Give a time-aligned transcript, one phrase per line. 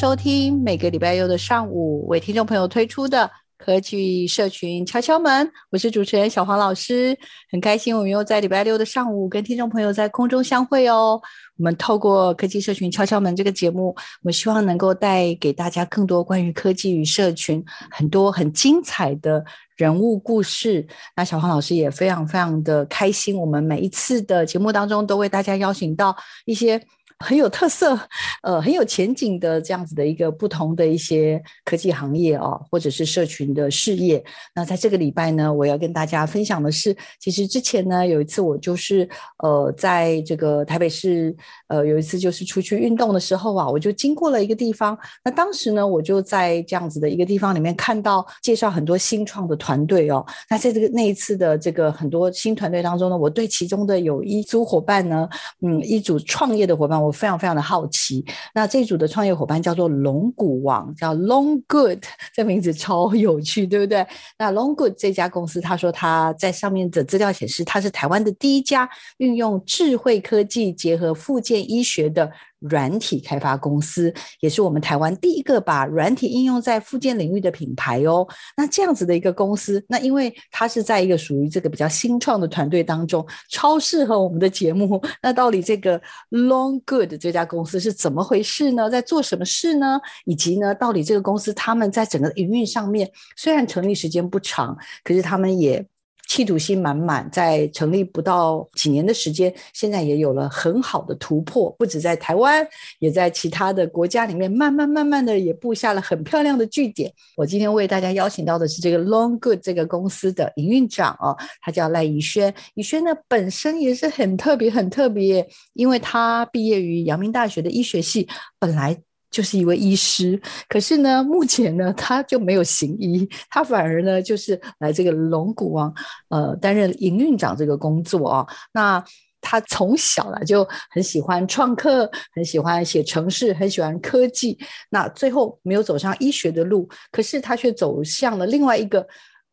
[0.00, 7.14] 收听每个礼拜六的上午为听众朋友推出的科技社群敲敲门，我是主持人小黄老师，
[7.50, 11.20] 很开心我们又在礼拜六的上午跟听众朋友在空中相会哦。
[11.58, 19.44] 我们透过科技社群敲敲门这个节目，我们希望能够带给大家更多关于科技与社群很多很精彩的
[19.76, 20.88] 人物故事。
[21.14, 26.82] 那小黄老师也非常非常的开心，我们每一次的节目当中都为大家邀请到一些。
[27.22, 27.98] 很有特色，
[28.42, 34.24] 呃，很有前景的这样子的一个不同的一些科技行业啊，或者是社群的事业。
[34.54, 39.06] 那在这个礼拜呢，我要跟大家分享的是，其实之前呢有一次我就是
[39.42, 41.36] 呃，在这个台北市
[41.68, 44.98] 呃有一次就是出去运动的时候啊，我就经过了一个地方。
[45.22, 50.24] 那当时呢，我就在这样子的一个地方里面看到介绍很多新创的团队哦。
[50.48, 55.28] 那在这个那一次的这个很多新团队当中呢，我对其中的有一组伙伴呢，
[55.60, 57.09] 嗯，一组创业的伙伴我。
[57.10, 64.06] 我非常非常的好奇，那这组的创业伙伴叫做龙骨王，叫 Long Good，这名字超有趣，对不对？
[64.38, 72.30] 那 Long Good 这家公司，他说他在上面的资料显示，他是台湾的第一家运用智慧科技结合复健医学的。
[72.60, 78.26] 软体开发公司也是我们台湾第一个把软体应用在附件领域的品牌哦。
[78.56, 85.02] 那这样子的一个公司，那因为它是在一个属于这个比较新创的团队当中，超适合我们的节目。
[85.22, 86.00] 那到底这个
[86.30, 88.88] Long Good 这家公司是怎么回事呢？
[88.88, 90.00] 在做什么事呢？
[90.24, 95.84] 以及呢，到底这个公司他们在整个营运上面，虽然成立时间不长，可是他们也。
[96.30, 102.64] 企图心满满，在成立不到几年的时间，现在也有了很好的突破，不止在台湾，
[103.00, 107.12] 也在其他的国家里面，慢慢慢慢的也布下了很漂亮的据点。
[107.36, 112.54] 我今天为大家邀请到的是这个 Long Good 这个公司的营运长哦，他叫赖宜轩。
[112.74, 118.28] 宜轩呢本身也是很特别，很特别，因为他毕业于阳明大学的医学系，
[118.60, 118.96] 本来。
[119.30, 125.94] 就是一位医师，可是呢，目前呢，他就没有行医，他反而呢，就是来这个龙骨王，
[126.28, 128.46] 呃，担任营运长这个工作啊。
[128.72, 129.02] 那
[129.40, 134.58] 他从小呢就很喜欢创客，很喜欢写程式，很喜欢科技。
[134.90, 139.06] 那最后没有走上医学的路，可是他却走向了另外一个。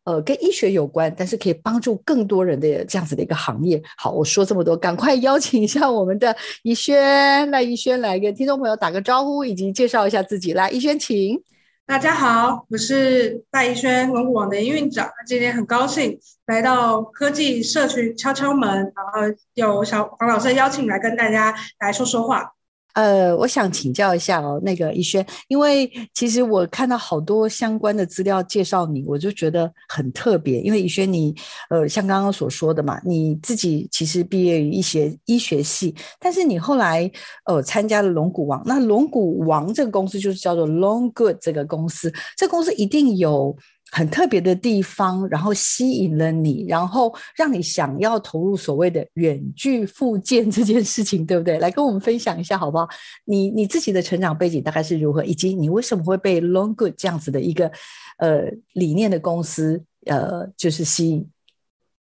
[0.08, 3.78] 呃，跟医学有关，但是可以帮助更多人的这样子的一个行业。
[3.98, 10.54] 好，我说这么多，赶快邀请一下我们的宜轩，赖宜轩来跟听众朋友打个招呼，以及介绍一下自己。
[10.54, 11.38] 来，宜轩，请。
[11.84, 15.06] 大家好，我是赖宜轩，龙骨王的营运长。
[15.26, 22.54] 今天很高兴来到科技社区敲敲门，然后有小黄老师邀请来跟大家来说说话。
[22.94, 30.60] 呃，我想请教一下哦，那个宜轩，因为其实我看到好多相关的资料介绍你，我就觉得很特别。
[30.60, 31.34] 因为宜轩你，
[31.70, 37.08] 呃，像刚刚所说的嘛，你自己其实毕业于医学医学系，但是你后来
[37.44, 43.56] 呃参加了龙骨王，那龙骨王这个公司就是叫做 Long Good 这个公司，这个公司一定有。
[43.90, 51.58] 很特别的地方，然后吸引了你，然后让你想要投入所谓的远距复健这件事情，对不对？
[51.58, 52.86] 来跟我们分享一下好不好？
[53.24, 57.72] 你你自己的成长背景大概是如何，以及你为什么会被 Long Good 这样子的一个
[58.18, 61.26] 呃理念的公司呃就是吸引？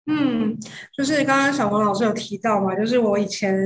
[0.06, 0.58] 嗯，
[0.96, 3.56] 就是刚刚小黄老师有提到嘛，就是我以前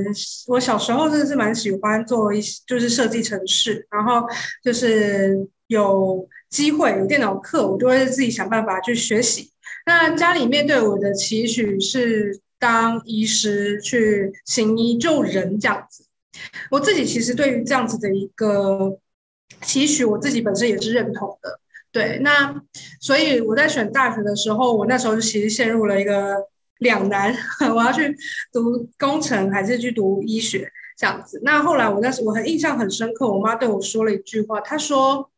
[0.47, 4.27] 我小时候真的是蛮喜欢做一些就是设计城市，然后
[4.63, 6.27] 就是有。
[6.51, 9.49] 机会有电脑课，我就会自己想办法去学习。
[9.85, 16.05] 那家里面对我的期许是当医师，去行医救人这样子。
[16.69, 18.99] 我自己其实对于这样子的一个
[19.61, 21.59] 期许，我自己本身也是认同的。
[21.91, 22.61] 对，那
[22.99, 26.35] 所以我在选大学的时候，我那时候其实陷入了一个
[26.79, 27.33] 两难，
[27.73, 28.13] 我要去
[28.51, 30.69] 读工程还是去读医学？
[30.97, 31.39] 这样子。
[31.43, 35.29] 那后来我那时我很印象很深刻，我妈对我说了一句话，她说。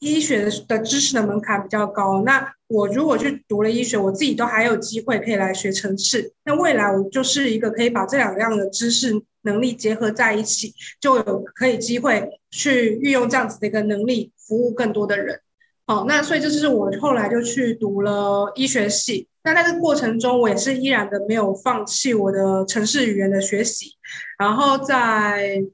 [0.00, 6.32] 医学的知识的门槛比较高，那我如果去读了医学，我自己都还有机会可以来学城市。
[6.44, 9.12] 那未来我就是一个可以把这两样的知识
[9.42, 15.40] 能力结合在一起，就有可以机会去运用这样子的一个能力，服务更多的人。
[15.86, 19.28] 好，那所以这就是我后来就去读了医学系。
[19.42, 23.92] 那在这个过程中，我也是依然的没有放弃我的城市语言的学习，
[24.38, 25.64] 然后在。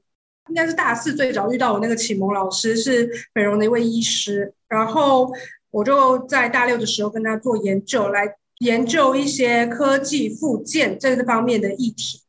[0.49, 5.31] 应该是大四最早遇到我那个启蒙老师是美容的一位医师，然后
[5.69, 12.21] 我就在大六的时候跟他做研究，来研究一些科技复健这个方面的议题。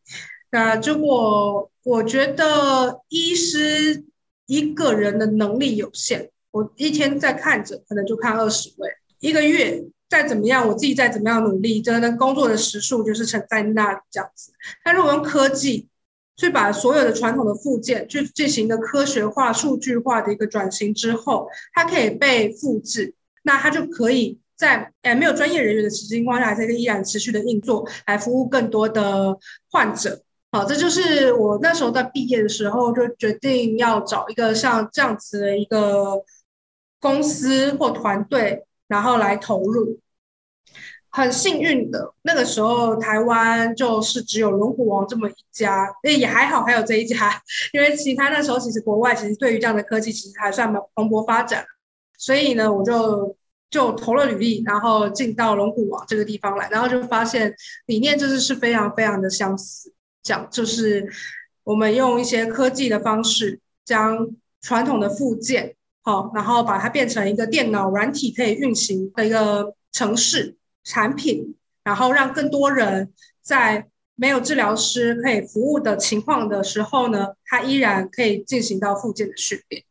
[0.50, 4.04] 那结果我觉得医师
[4.46, 14.52] 一个人的能力有限，我一天在看着可能就看二十位，一个月再怎么样，我自己再怎么样努力，真的工作的时数就是成在那这样子。
[14.84, 15.88] 但如果用科技，
[16.36, 29.36] 去把所有的传统的附件去进行一个科学化、数据化的一个转型之后，它可以被复制，那它就可以在诶没有专业人员的情况下，这个依然持续的运作，来服务更多的
[29.70, 30.22] 患者。
[30.50, 36.22] 好，这就是我那时候在毕业的时候就决定要找一个像这样子的一个
[37.00, 39.98] 公司或团队，然后来投入。
[41.14, 47.38] 很幸运的，那个时候台湾就是只有龙虎王这么一家，也还好还有这一家，
[47.74, 51.66] 因为其他那时候其实国外其实对于这样的科技其实还算蛮蓬勃发展，
[52.16, 53.36] 所以呢，我就
[53.68, 57.54] 就投了履历，然后进到龙虎王这个地方来，然后就发现
[57.84, 59.92] 理念就是是非常非常的相似，
[60.22, 61.06] 讲就是
[61.62, 64.30] 我们用一些科技的方式将
[64.62, 70.56] 传统的附件好，然后把它变成一个电脑软体可以运行的一个程式。
[70.84, 79.82] 产品，然后让更多人在没有治疗师可以服务的情况的时候呢，他依然可以进行到附件的训练。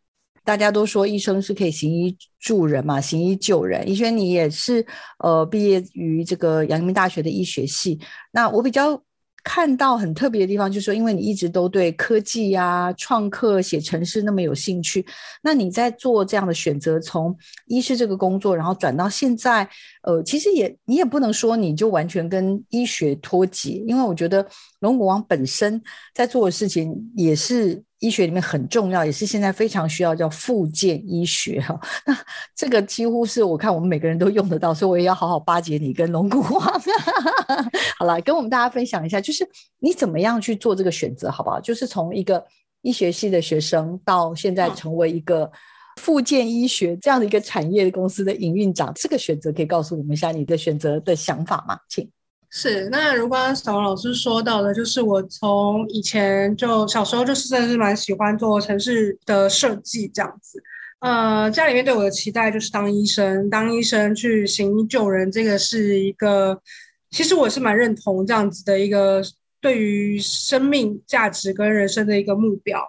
[0.43, 3.88] 大家都说医生是可以行医助人嘛，行医救人。
[3.88, 4.85] 怡萱，你也是
[5.19, 7.99] 呃毕业于这个阳明大学的医学系，
[8.31, 9.03] 那我比较。
[9.43, 15.05] 看到很特别的地方，就是说，因为你一直都对科技啊、创客、写程式那么有兴趣，
[15.41, 17.35] 那你在做这样的选择，从
[17.67, 19.67] 医师这个工作，然后转到现在，
[20.03, 24.45] 呃，其实也你也不能说你就完全跟医学脱节，因为我觉得
[24.79, 25.81] 龙骨王本身
[26.13, 27.83] 在做的事情也是。
[28.01, 31.80] 医学里面很重要，也是现在非常需要叫复健医学哈。
[32.03, 32.18] 那
[32.56, 36.81] 这个几乎是我看我们每个人都用得到，所以我也要好好巴结你跟龙骨王。
[38.00, 41.62] 好了，跟我们大家分享一下，就是你怎么样去做这个选择，好不好？
[41.62, 42.44] 就是从一个
[42.81, 45.51] 医学系的学生到现在成为一个
[45.98, 51.77] 复健医学这样的一个产业公司的营运长，这个选择可以告诉我们一下你的选择的想法吗？
[51.88, 52.09] 请。
[52.53, 60.62] 是，那如果小王老师说到的，就是我从以前就小时候就是真的是蛮喜欢做城市的设计这样子，
[61.00, 66.62] 呃，家里面对我的期待就是当医生，当医生去行医救人，这个是一个，
[67.09, 69.24] 其实我是蛮认同这样子的一个
[69.62, 72.86] 对于生命价值跟人生的一个目标，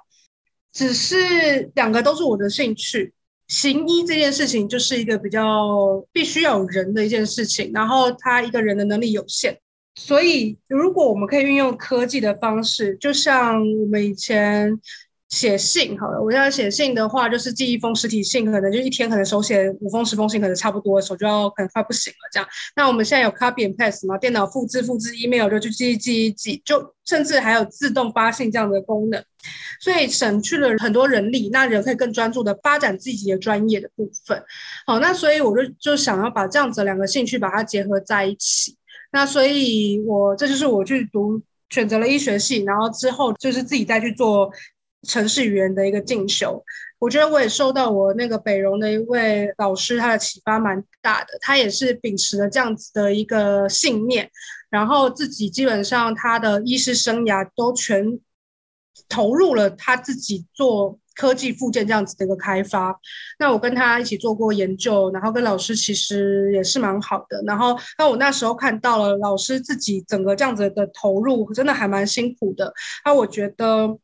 [0.73, 3.15] 只是两个都是我的兴趣。
[3.49, 9.59] 行医这件事情就是一个比较必须要有人的一件事情，然后他一个人的能力有限，
[9.95, 14.81] 所以如果我们可以运用科技的方式，就像我们以前。
[15.33, 22.47] 写信好了，我现在写信的话，就是寄一封实体信，可能就一天可能手写五封十封信，可能差不多，手就要可能快不行了这样。
[22.77, 29.25] 那我们现在有 copy and paste 嘛，电脑复制复制 email 就去寄寄一寄，就甚至还有自动发信这样的功能，
[29.81, 34.45] 所以省去了很多人力，那人可以更专注的发展自己的专业的部分。
[34.87, 38.77] 好，那所以我就就想要把这样子两个兴趣把它结合在一起。
[39.11, 44.53] 那所以我这就是我去读选择了医学系，然后之后就是自己再去做。
[45.09, 46.65] 城市语言的一个进修，
[47.01, 54.31] 我觉得我也受到我那个北荣的一位老师他的启发蛮大的，他也是秉持了这样子的一个信念，
[54.71, 58.21] 然后自己基本上他的医师生涯都全
[59.09, 62.97] 投入了他自己做科技复健这样子的一个开发。
[63.41, 67.43] 那我跟他一起做过研究，然后跟老师其实也是蛮好的。
[67.45, 72.73] 然后那我那时候看到了老师自己整个这样子的投入，真的还蛮辛苦的。
[73.05, 73.99] 那我觉得。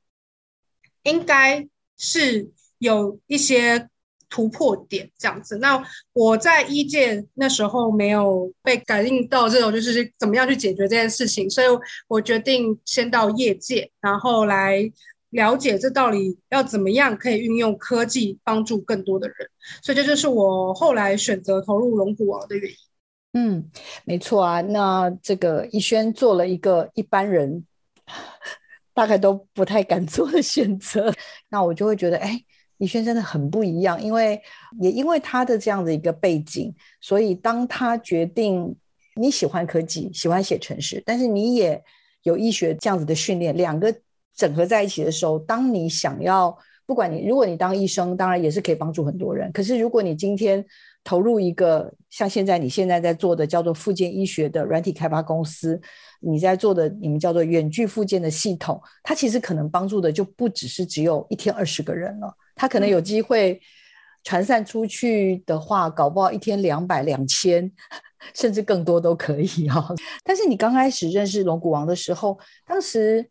[1.08, 3.88] 应该是有一些
[4.28, 5.56] 突破点这样子。
[5.58, 11.66] 那我在一届那时候没有被感应到这种，就是怎么样去解决这件事情，所以
[12.06, 14.90] 我决定先到业界，然后来
[15.30, 19.36] 了解这到底要怎么样可以运用科技帮助更多的人。
[19.82, 22.76] 所以这就是我后来选择投入龙虎王的原因。
[23.34, 23.70] 嗯，
[24.04, 24.60] 没错啊。
[24.60, 27.66] 那这个怡萱做了一个一般人。
[28.98, 31.14] 大概都不太敢 做的选择。
[31.48, 32.36] 那我就会觉得，哎，
[32.78, 34.42] 李轩真的很不一样，因为
[34.80, 38.74] 也因为他的这样的一个背景，所以当他决定
[39.14, 41.80] 你喜欢科技，喜欢写程式，但是你也
[42.24, 43.94] 有医学这样子的训练，两个
[44.34, 49.52] 整合在一起的时候，当你想要，不管你如果你当医生，当然也是可以帮助很多人。
[49.52, 50.64] 可是如果你今天
[51.04, 55.80] 投入一个像现在你现在在做的叫做复健医学的软体开发公司，
[56.20, 63.60] 你在做的你们叫做远距复健的系统，它其实可能帮助的就不只是只有一天二十个人了，它可能有机会
[64.24, 67.72] 传散出去的话，搞不好一天两百两千。
[68.34, 72.36] 甚至更多都可以哈、哦， 但是你刚开始认识龙骨王的时候，
[72.66, 73.24] 当时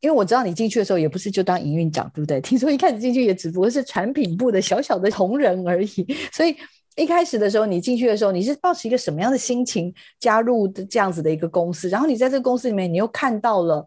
[0.00, 2.40] 因为我知道你进去的时候也不是就当营运长，对不对？
[2.42, 6.56] 听说一开始进去也只不过是产品部的小小的同仁而已，所以
[6.96, 11.88] 一开始的时候你进去的时候，你是抱持一个什么样的心情加入的这样子的一个公司？
[11.88, 13.86] 然后你在这个公司里面，你又看到了，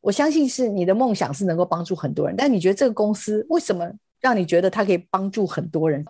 [0.00, 3.90] 我相信是你的梦想是能够帮助很多人，但你觉得这个公司为什么
[4.20, 6.04] 让你觉得它可以帮助很多人？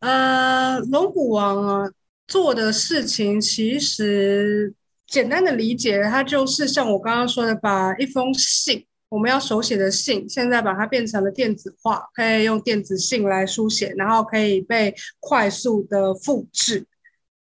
[0.00, 1.90] 呃，龙虎王啊。
[2.26, 4.74] 做的事情其实
[5.06, 16.86] 简单的理解，它就是像我刚刚说的，把一封信，我们要手写的信，现在把它变成了电子化，可以用电子信来书写，然后可以被快速的复制。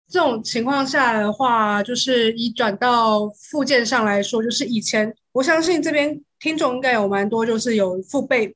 [0.09, 8.55] 这种情况下的话，就是移转到附件上来说，就是以前我相信这边听众应该有蛮多，就是有父辈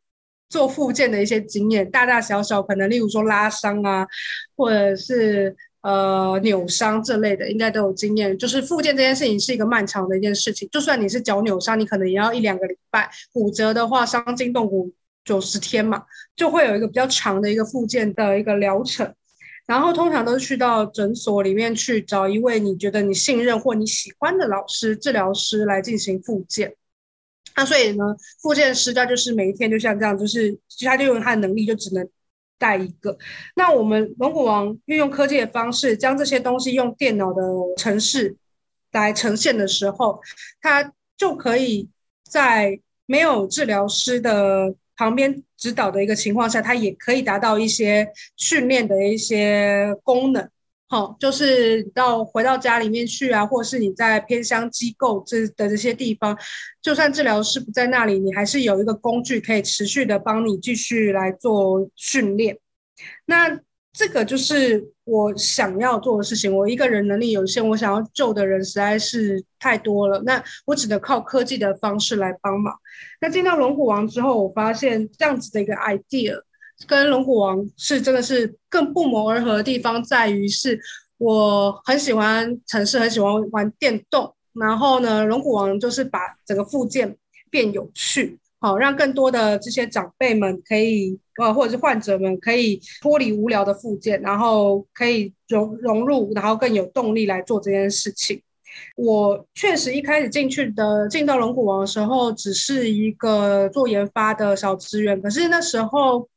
[0.48, 4.06] 做附件的一些经验，大大小小，可能例如说拉伤啊，
[4.56, 5.56] 或者是。
[5.82, 8.38] 呃，扭伤这类的应该都有经验。
[8.38, 14.92] 就是复健这件事情是一个漫长的一件事情，就算你是脚扭伤，你可能也要一两个礼拜；骨折的话，伤筋动骨
[15.24, 16.04] 九十天嘛，
[16.36, 19.12] 就会有一个比较长的一个复健的一个疗程。
[19.66, 26.74] 然后通常都是去到诊所里面去找一位你觉得你信任或你喜欢的老师、治疗师来进行复健。
[27.56, 28.04] 那所以呢，
[28.40, 32.08] 复健师他就是每一天就像这样，就是其他就用他的能力就只能。
[32.62, 33.18] 带一个，
[33.56, 37.42] 那我们龙骨王运用科技的方式，将这些东西用电脑的
[37.76, 38.36] 程式
[38.92, 40.20] 来呈现的时候，
[40.60, 41.88] 它就可以
[42.22, 50.48] 在没有治疗师的旁边指导的一个情况下，它也可以达到一些训练的一些功能。
[50.92, 56.36] 好，就是到回到家里面去啊，或是你在偏乡机构这的这些地方，
[56.82, 62.58] 就算治疗师不在那里，你还是有一个工具可以持续的帮你继续来做训练。
[63.24, 63.58] 那
[63.94, 66.54] 这个就是我想要做的事情。
[66.54, 72.74] 我一个人能力有限，我想要救的人实在是太多了，那我只能靠科技的方式来帮忙。
[73.22, 76.38] 那进到龙虎王之后，我发现这样子的一个 idea。
[76.86, 80.78] 跟龙骨王是真的是更不谋而合的地方，在于是
[81.18, 84.34] 我很喜欢城市，很喜欢玩电动。
[84.54, 87.16] 然后呢，龙骨王就是把整个附件
[87.50, 98.42] 变有趣，好让更多的这些长辈们可以，呃，或者是患者们可以脱离无聊的附件，然后可以融融入，然后更有动力来做这件事情。
[98.96, 106.28] 我确实一开始进去的，进到龙骨王的时候，只是一个做研发的小职员，可是那时候。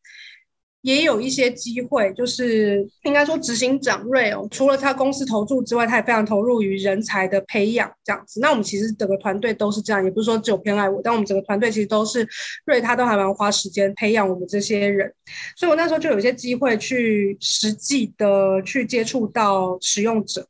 [0.85, 8.39] 也有一些机会，就是应该说执行长瑞哦，除了他公司投注之外，他也非常投入于人才的培养这样子。
[8.39, 12.27] 那我们其实整个团队都是这样，也不是说只有偏爱我，但我们整个团队其实都是
[12.65, 15.11] 瑞，他都还蛮花时间培养我们这些人。
[15.57, 20.47] 所以我那时候就有一些机会去实际的去接触到使用者。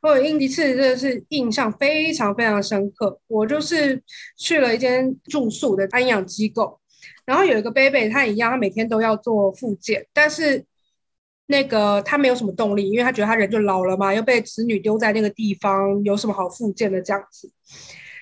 [0.00, 4.00] 我有印一次真的是印象非常非常深刻，我就是
[4.38, 6.78] 去了一间住宿的安养机构。
[7.24, 10.64] 然后有一个 baby，，他一样，他每天都要做复健，但是
[11.46, 17.50] 那个他没有什么动力，因为他觉得他人就老了嘛，又被子女丢在那个地方，有什么好复健的这样子。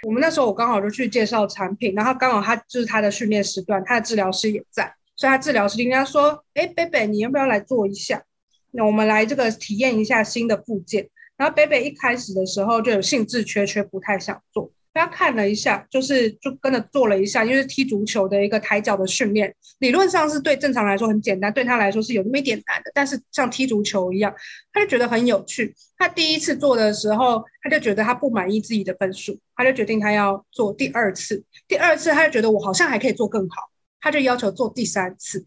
[0.03, 8.23] 我们那时候我刚好就去介绍产品，然后刚好他就是他的训练时段，他的治疗师也在，所以他治疗师就跟他说：“哎，baby，，你要不要来做一下？
[8.71, 14.71] 那我们来这个体验一下新的复健。”然后 baby 一开始的时候就有兴致缺缺，不太想做。
[14.93, 22.91] 他看了一下，就是就跟着做了一下，因为是踢足球的一个抬脚的训练，理论上是对正常来说很简单，对他来说是有那么一点难的。
[22.93, 24.35] 但是像踢足球一样，
[24.73, 25.75] 他就觉得很有趣。
[25.97, 31.45] 他第一次做的时候，他就觉得他不满意自己的分数，他就决定他要做第二次。
[31.69, 33.71] 第二次他就觉得我好像还可以做更好，
[34.01, 35.47] 他就要求做第三次。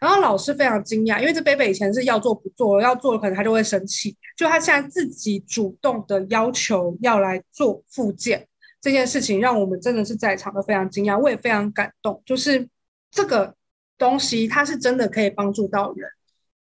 [0.00, 8.46] 然后老师非常惊讶，因为这贝贝以前是要做不做，要做可能他就会生气，就他现在自己主动的要求要来做复健。
[8.82, 12.20] 这件事情让我们真的是在场的非常惊讶，我也非常感动。
[12.26, 12.68] 就是
[13.10, 13.54] 这个
[13.96, 16.10] 东西，它是真的可以帮助到人，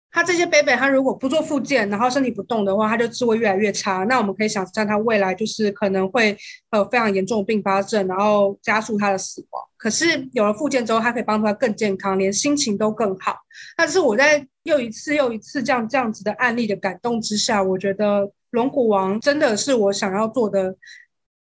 [0.09, 4.05] 他这些 baby，他如果不做复健，然后身体不动的话，他就智慧越来越差。
[4.05, 6.37] 那我们可以想象，他未来就是可能会
[6.71, 9.61] 有非常严重的并发症，然后加速他的死亡。
[9.75, 13.35] 可是有了复健之后，他可以帮助他更健康，连心情都更好。
[13.75, 20.73] 但是我在又一次又一次这样这样子的案例的感动之下，我觉得龙骨王真的是我想要做的，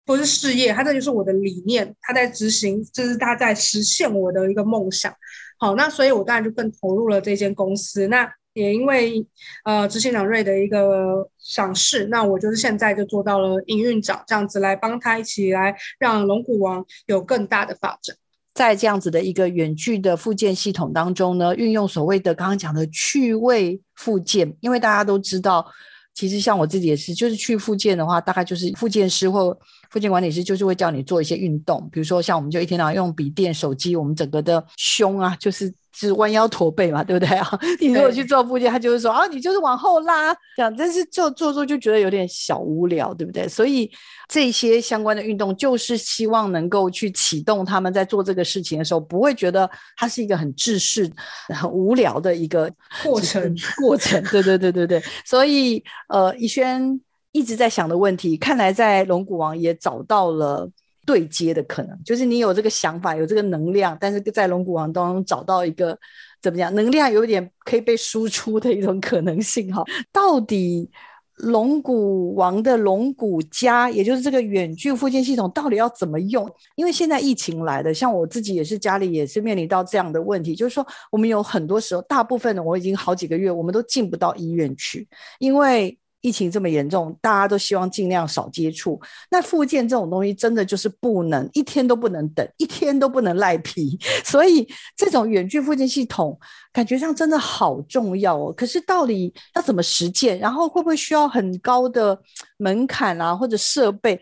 [0.05, 5.13] 不是事业，他这就是我的理念，他在执行，就是他在实现我的一个梦想。
[5.60, 8.07] 好，那所以我当然就更投入了这间公司。
[8.07, 9.25] 那也因为
[9.63, 18.15] 呃执行长瑞的一个赏识，那我就是现在就做到了营运长这样子，来帮他一起来让龙骨王有更大的发展。
[18.53, 25.65] 在这样子的一个远距的附件系统当中呢，运用所谓的刚刚讲的趣味附件，因为大家都知道，
[26.13, 29.58] 其实像我自己也是，就是去复健的话，大概就是复健师或
[29.89, 35.74] 复健管理师就是会叫你做一些运动，比如说像我们就一天到晚用笔电、手机，我们整个的胸啊，就是。
[35.95, 37.59] 是弯腰驼背嘛，对不对啊？
[37.79, 43.47] 你如果去做复健，他就会说啊，你就是往后拉这样，但是做做做就觉得有点小无聊，对不对？
[43.47, 43.89] 所以
[44.27, 51.09] 这些相关的运动，就是希望能够去启动他们在做这个事情的时候，不会觉得它是一个很制式、
[51.50, 52.71] 很无聊的一个
[53.03, 53.55] 过程。
[53.79, 55.03] 过程，对对对对对。
[55.25, 57.00] 所以呃，逸轩
[57.31, 60.69] 一直在想的问题，看来在龙骨王也找到了。
[61.05, 65.98] 对接的可能，就是你有这个想法，有这个能量，但是在龙骨王当中找到一个
[66.41, 69.83] 怎么讲，能量有点可以被输出的一种可能性哈。
[70.12, 70.89] 到底
[71.38, 76.50] 龙骨王的龙骨家，也就是这个远距附件系统，到底要怎么用？
[76.75, 85.07] 因为现在疫情来的，像我自己也是家里也是面临到这样的问题，就是说我们有很多时候，大部分的我已经好几个月，我们都进不到医院去，
[85.39, 85.98] 因为。
[86.24, 89.00] 疫情这么严重，大家都希望尽量少接触。
[89.30, 94.00] 那复健这种东西，真的就是不能一天都不能等，一天都不能赖皮。
[94.24, 94.65] 所以
[94.96, 96.39] 这种远距复健系统，
[96.72, 98.53] 感觉上真的好重要哦。
[98.56, 100.39] 可是到底要怎么实践？
[100.39, 102.18] 然后会不会需要很高的
[102.56, 104.18] 门槛啊，或者设备？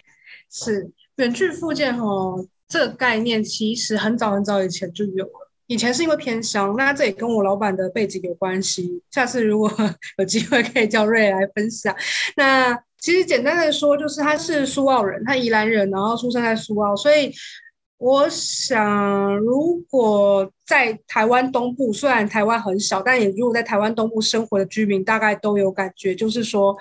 [0.50, 5.50] 是远距复健哦，这个概念其实很早很早以前就有了。
[5.71, 9.01] 以前是因为偏乡，那这也跟我老板的背景有关系。
[9.10, 9.71] 下次如果
[10.19, 11.95] 有机会，可以叫瑞来分享。
[12.36, 16.93] 那其实简单的说，就是他是苏澳人，他宜兰人，然后出生在苏澳。
[16.93, 17.31] 所以
[17.99, 26.75] 我想，如果在台湾东部，虽然台湾很小，但也如果在台湾东部生活的居民，大概都有感觉，就是说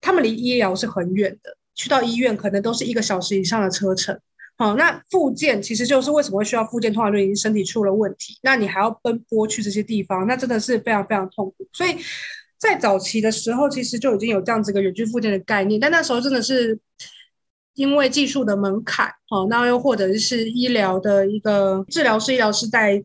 [0.00, 4.18] 他们离医疗是很远的，去到医院可能都是一个小时以上的车程。
[4.56, 6.92] 好，那复健其实就是为什么会需要复健？
[6.92, 11.66] 通常就已经身体出了问题，那你还要奔波去这些地方，那真的是非常非常痛苦。
[11.72, 11.96] 所以
[12.56, 16.78] 在早期的时候，其实就已经有这样子一个远距复健的概念，但那时候真的是
[17.74, 23.02] 因为技术的门槛，好，那又或者是医疗的一个治疗师、医疗师在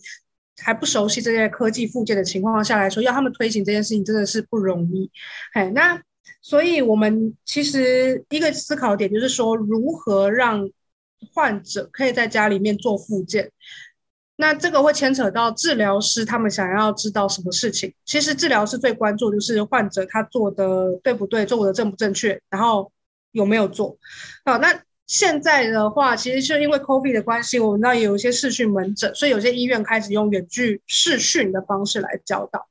[0.62, 5.10] 还不熟悉这些科技复健的情况下来说，要他们推行这件事情真的是不容易。
[5.54, 6.00] 哎，那
[6.42, 10.70] 所以我们其实一个思考点就是说，如何让
[11.34, 13.52] 患者可以在家里面做复健，
[14.38, 17.94] 那这个会牵扯到治疗师他们想要知道什么事情。
[18.06, 22.92] 其实治疗师最关注就是患者他做的对不对，做的正不正确，然后
[23.32, 23.98] 有没有做。
[24.46, 32.66] 好，那现在的话，其实是因为 COVID 的关系，我们那有一些视讯门诊，所以有些医院开始用远距视讯的方式来教导。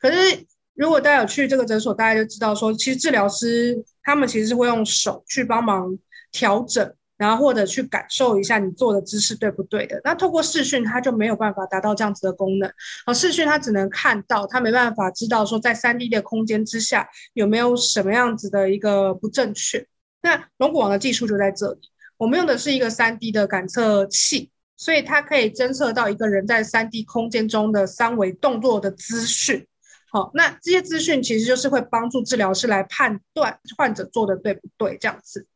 [0.00, 5.98] 可是如果大家有去这个诊所，大家就知道说，其实治疗师他们其实是会用手去帮忙
[6.32, 6.94] 调整。
[7.20, 12.72] 然后或者去感受一下你做的姿势对不对的，那透过视讯它就没有办法达到这样子的功能。
[13.04, 19.86] 而视讯它只能看到，它没办法知道说在 3D 的空间之下有没有什么样子的一个不正确。
[20.22, 21.80] 那龙骨王的技术就在这里，
[22.16, 29.66] 我们用的是一个 3D 的感测器，所以它可以侦测到一个人在 3D 空间中的三维动作的资讯。
[30.10, 35.46] 好，那这些资讯其实就是会帮助治疗师来判断患者做的对不对，这样子。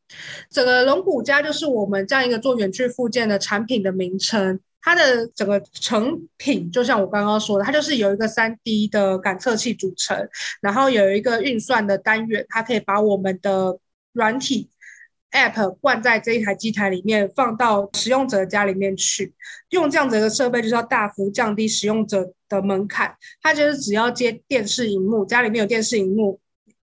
[0.49, 10.27] 整个龙骨家就是我们这样一个做远距附件的产品的名称，它的整个成品就像我刚刚说的，它就是有一个 3D 的感测器组成，
[10.61, 13.79] 然后有一个运算的单元，它可以把我们的
[14.13, 14.69] 软体
[15.31, 19.33] App 灌在这一台机台里面，放到使用者家里面去。
[19.71, 23.13] 用这样子的设备，就是要大幅降低使用者的门槛。
[23.41, 26.39] 它就是只要接电视荧幕，家里面有电视荧幕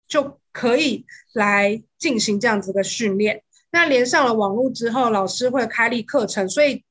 [0.07, 6.83] 就可以来进行这样子的训练，那连上了网络之后，老师会开立课程，所以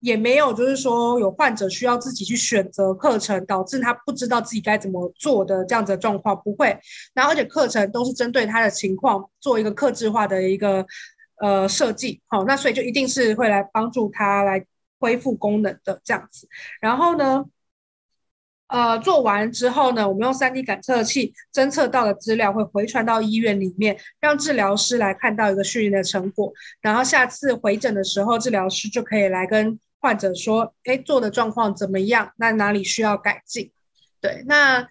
[0.00, 6.74] 也没有就是说有患者需要自己去选择课程，导致他不知道自己该怎么做的这样子的状况不会。
[7.12, 10.86] 然后而且课程都是针对他的情况做一个客制化的一个
[11.42, 14.64] 呃设计，好，那所以就一定是会来帮助他来
[14.98, 16.48] 恢复功能的这样子。
[16.80, 17.44] 然后呢，
[18.68, 26.52] 呃，做完之后呢，我们用 3D 感测器侦测到的资料会回传到医院里面，让治疗师来看到一个训练的成果。
[26.80, 32.32] 然后下次回诊的时候，治疗师就可以来跟患者说：“哎，做的状况怎么样？
[32.36, 33.70] 那哪里需要改进？”
[34.20, 34.88] 对，那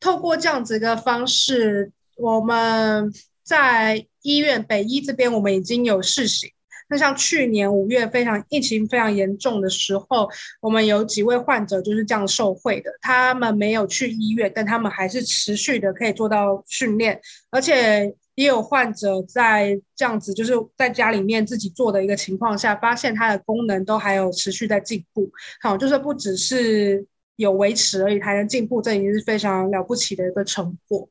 [0.00, 6.50] 透过这样子一个方式，我们在医院北医这边，我们已经有试行。
[6.90, 10.28] 那像去年五月非常疫情非常严重的时候，
[10.60, 12.90] 我们有几位患者就是这样受惠的。
[13.00, 17.18] 他们没有去医院，但他们还是持续的可以做到训练，
[17.50, 25.30] 而且也有患者在这样子就是在家里面自己做的一个情况下，发现他的功能都还有持续在进步。
[25.60, 31.08] 好，就是不只是有维持而已，还能进步，这已经是非常了不起的一个成果。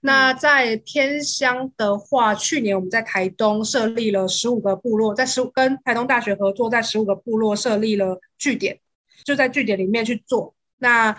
[0.00, 8.78] 那在天乡的话，去年我们在台东设立了十五个部落，在十五跟台东大学合作，在十五个部落设立了据点，
[9.24, 10.54] 就在据点里面去做。
[10.78, 11.16] 那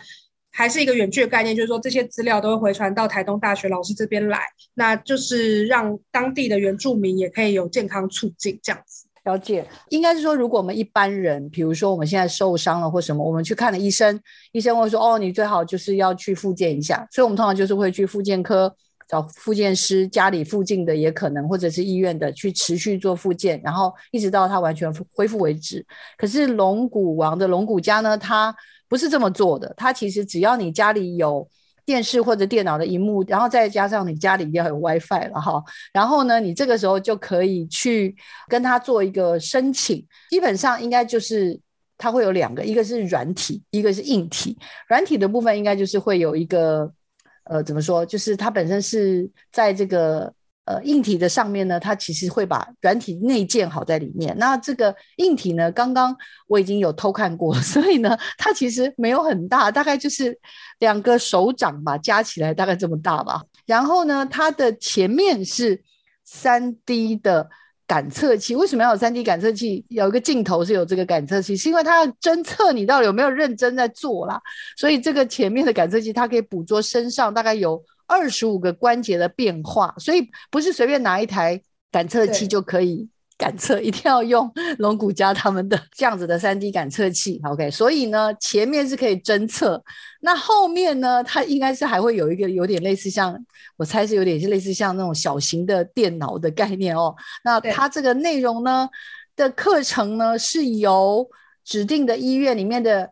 [0.52, 4.42] 还是一个远距的概念，就是说这些资料都会回传到台东大学老师这边来，
[4.74, 8.99] 那就是让当地的原住民也可以有健康促进这样子。
[9.26, 14.20] 了解，应该是说，如果我们一般人，比如说我们现在受伤了或什么，我们去看了医生，
[14.52, 18.74] 医生会说，哦，你最好就是要去复健一下，所以我们通常就是会去复健科
[19.08, 25.86] 找复健师，家里附近的也可能，或者是医院的去持续做复健，然后一直到他完全恢复为止。
[26.18, 28.56] 可是龙骨王的龙骨家呢，他
[28.88, 31.48] 不是这么做的，他其实只要你家里有。
[31.90, 38.16] 电视或者电脑的荧幕，然后再加上你家里要有 WiFi 了哈，然后呢，你这个时候就可以去
[38.48, 40.06] 跟他做一个申请。
[40.30, 41.60] 基本上应该就是
[41.98, 44.56] 它会有两个，一个是软体，一个是硬体。
[44.88, 46.94] 软体的部分应该就是会有一个，
[47.46, 48.06] 呃，怎么说？
[48.06, 50.32] 就是它本身是在这个。
[50.70, 54.38] 呃，硬体的上面呢，它其实会把软体内建好在里面。
[54.38, 60.38] 那这个硬体呢，刚刚我已经有偷看过， 所以呢，它其实没有很大，大概就是
[60.78, 63.42] 两个手掌吧，加起来大概这么大吧。
[63.66, 65.82] 然后呢，它的前面是
[66.24, 67.50] 三 D 的
[67.88, 68.56] 感测器。
[68.56, 69.84] 为什么要有三 D 感测器？
[69.90, 74.40] 有一个镜头是有这个感测器，是因为它要侦测你到底有没有认真在做啦。
[74.78, 77.84] 所以这个前面的感测器，它可以捕捉身上大概有。
[78.10, 87.40] 二十五个关节的变化，所以不是随便拿一台感测器就可以感测，一定要用龙骨家他们的 这样子的三 D 感测器。
[87.44, 89.82] OK，所以呢，前面是可以侦测，
[90.22, 93.38] 那后面呢，它应该是还会有一个有点类似像，
[93.78, 97.16] 我猜是有点是类似像那种小型的电脑的概念哦。
[97.44, 98.90] 那它这个内容呢
[99.36, 101.30] 的课程呢，是由
[101.64, 103.12] 指定的医院里面的，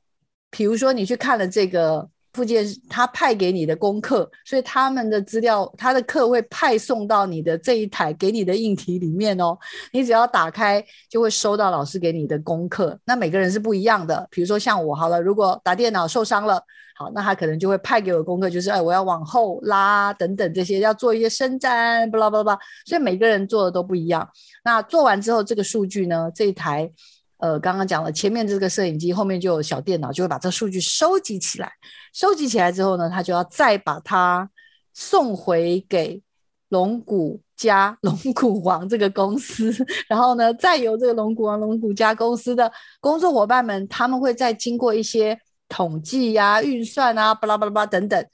[0.50, 2.10] 比如说你去看了这个。
[2.38, 9.58] 附件他派给你的功课，所以他们的资料，他的课会派送到你的这一台给你的硬体里面哦。
[9.92, 12.96] 你只要打开，就会收到老师给你的功课。
[13.06, 16.62] 那每个人是不一样的，比如说像我好了，如果打电脑受伤了，
[16.96, 22.60] 好，那他可能就会派给我功课，就是哎，我要往后拉等等这些，要做一些伸展，巴拉巴拉巴拉。
[22.86, 24.30] 所以每个人做的都不一样。
[24.64, 26.92] 那做完之后，这个数据呢，这一台。
[27.38, 31.72] 呃，刚刚讲了，前面这个摄影机后面就有小电脑，就会把这数据收集起来。
[32.14, 34.50] 收集起来之后呢，他就要再把它
[34.94, 36.22] 送回给
[36.70, 39.72] 龙骨家 龙骨王这个公司，
[40.10, 48.26] 然后呢，再由这个龙骨王龙骨家公司的工作伙伴们，他们会再经过一些统计呀、运算啊、巴拉巴拉巴拉等等，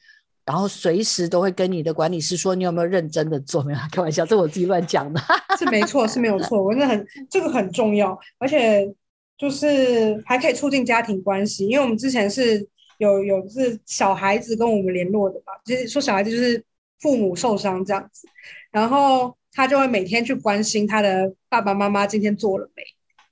[0.46, 3.64] 然后随时都会跟你的管理师说，你有没有认真的做？
[3.64, 5.22] 没有开玩笑，这我自己乱讲的。
[5.58, 8.94] 是没错，是没有错，我真的很这个很重要，而且
[9.38, 16.62] 就是还可以促进家庭关系，因为我们之前是有有是小孩子跟我们联络的嘛，就是说小孩子就是
[17.00, 18.28] 父母受伤这样子，
[18.70, 22.84] 然后他就会每天去关心他的爸爸妈妈今天做了没，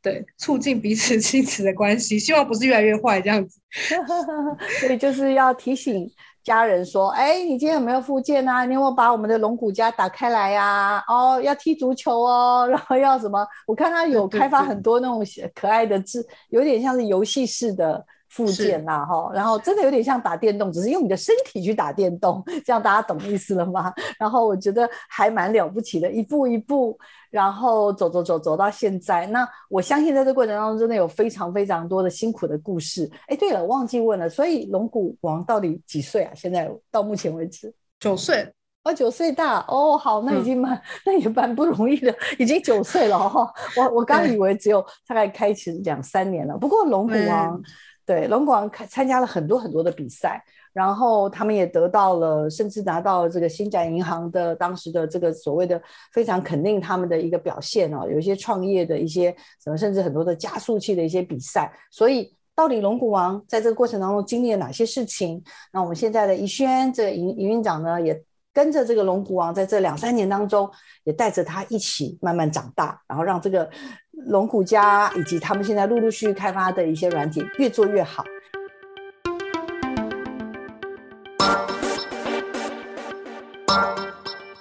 [0.01, 3.59] 对，促进彼此 亲子的关系，希望不是越来越坏这样子，
[4.79, 6.09] 所以就是要提醒。
[6.43, 8.65] 家人说：“哎，你今天有没有复健啊？
[8.65, 13.45] 你有没有把我们的龙骨家打开来呀、哦，要踢足球哦， 然后要什么？
[13.67, 15.23] 我看他有开发很多那种
[15.53, 23.93] 可爱的字，有点像是游戏式的。”复健呐，哈，然后真的有点像打电动，只是用你的身体去打电动，这样大家懂意思了吗？
[24.17, 26.97] 然后我觉得还蛮了不起的，一步一步，
[27.29, 29.27] 然后走走走走到现在。
[29.27, 33.11] 那我相信在这过程当中，真的有非常非常多的辛苦的故事。
[33.27, 36.31] 哎，对了，忘记问了，所以龙骨王到底几岁啊？
[36.33, 38.49] 现在到目前为止，九岁
[38.85, 43.51] 哦，九岁大哦，好，那已经蛮、嗯、那也蛮不容易的，已经九岁了哈。
[43.75, 47.55] 我我刚以为只有大概开始两三年了，不过龙骨王。
[47.57, 47.63] 嗯
[48.05, 59.33] 对，龙骨王参加了很多很多的比赛，然后他们也得到了，甚至拿到了这个星展银行的当时的这个所谓的非常肯定他们的一个表现哦，有一些创业的一些
[59.63, 65.41] 什么，甚至很多的加速器的一些比赛，所以到底龙骨王在这个过程当中经历了哪些事情？
[65.71, 68.21] 那我们现在的怡萱这个营营运长呢，也
[68.53, 70.69] 跟着这个龙骨王在这两三年当中，
[71.05, 73.69] 也带着他一起慢慢长大，然后让这个
[74.11, 78.25] 龙骨家以及他们现在陆陆续续开发的一些软体越做越好。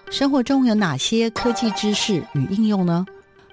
[0.09, 3.05] 生活中有哪些科技知识与应用呢？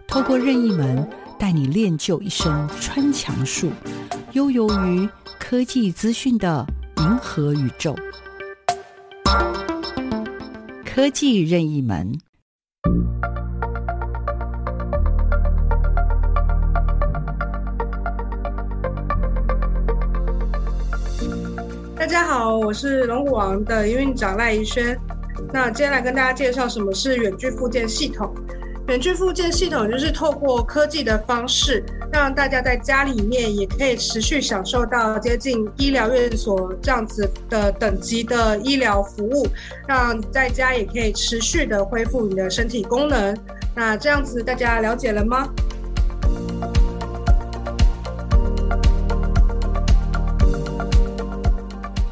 [0.07, 1.07] 透过任意门
[1.39, 3.71] 带你练就一身穿墙术，
[4.33, 6.63] 悠游于科技资讯的
[6.97, 7.95] 银河宇宙。
[10.97, 12.17] 科技任意门。
[21.95, 24.99] 大家好，我是龙虎王的营运长赖怡轩。
[25.53, 28.33] 那接下来跟大家介绍什么是远距附件系统。
[28.87, 39.45] 远距复健系统就是透过科技的方式，让大家在家里面也可以持续享受到接近医疗院所这样子的等级的医疗服务，
[39.85, 43.37] 让在家也可以持续的恢复你的身体功能。
[43.75, 45.49] 那这样子大家了解了吗？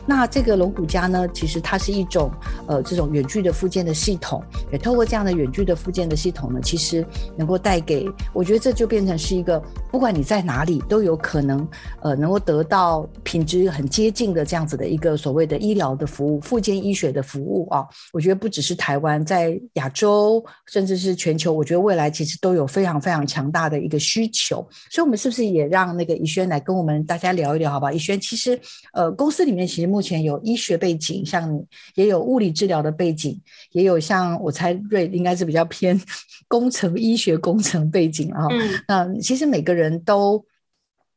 [0.07, 2.31] 那这个龙骨家呢，其实它是一种
[2.67, 11.67] 呃这种远距的复健的系统，也透过这样的远距的复健的系统呢，其实能够带给我觉得这就变成是一个不管你在哪里都有可能
[12.01, 17.85] 呃能够得到品质很接近的这样子的一个所谓的医疗的服务，复健医学的服务啊。
[18.13, 24.57] 我觉得不只是台湾，在亚洲甚至是全球，我觉得未来其实都有非常非常强大的一个需求。
[24.91, 27.91] 所以，我们是不是也让那个怡萱来跟我们大家聊一聊，好不好？
[27.91, 28.59] 怡萱，其实
[28.93, 35.99] 呃公司里面其实目前前有医学背景，像你也有物理治疗的背景，也有像我猜瑞应该是比较偏
[36.47, 38.45] 工程医学工程背景啊。
[38.51, 40.45] 嗯，那其实每个人都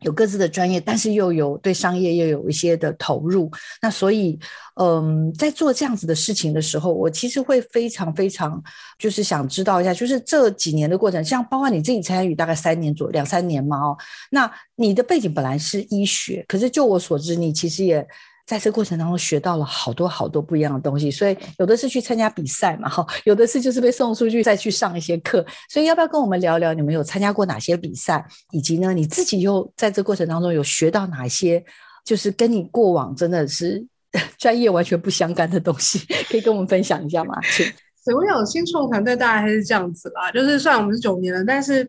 [0.01, 3.51] 有各自的专业，但是又有对商业又有一些的投入。
[3.83, 4.39] 那所以，
[4.81, 8.63] 嗯，在做这样子的事情的时候，我其实会非常非常
[8.99, 13.97] 就是想知道一下，就是这几年的过程，像包括你自己参与大概三年左右，两三年嘛哦。
[14.31, 18.07] 那你的背景本来是医学，可是就我所知，你其实也。
[18.49, 25.45] 在这过程当中学到了好多好多不一样的东西，所以有的是去参加比赛嘛，哈，有的是就是被送出去再去上一些课。
[25.69, 31.63] 所以要不要跟我们聊聊你们有参加过哪些比赛，以及呢你自己又在这过程当中有学到哪些，
[32.07, 33.87] 就是跟你过往真的是
[34.39, 35.99] 专业完全不相干的东西，
[36.31, 37.39] 可以跟我们分享一下吗？
[37.53, 37.67] 请。
[38.03, 41.87] 所以我想新创团队大概还是这样子啦，就是虽然我们是九年了，但是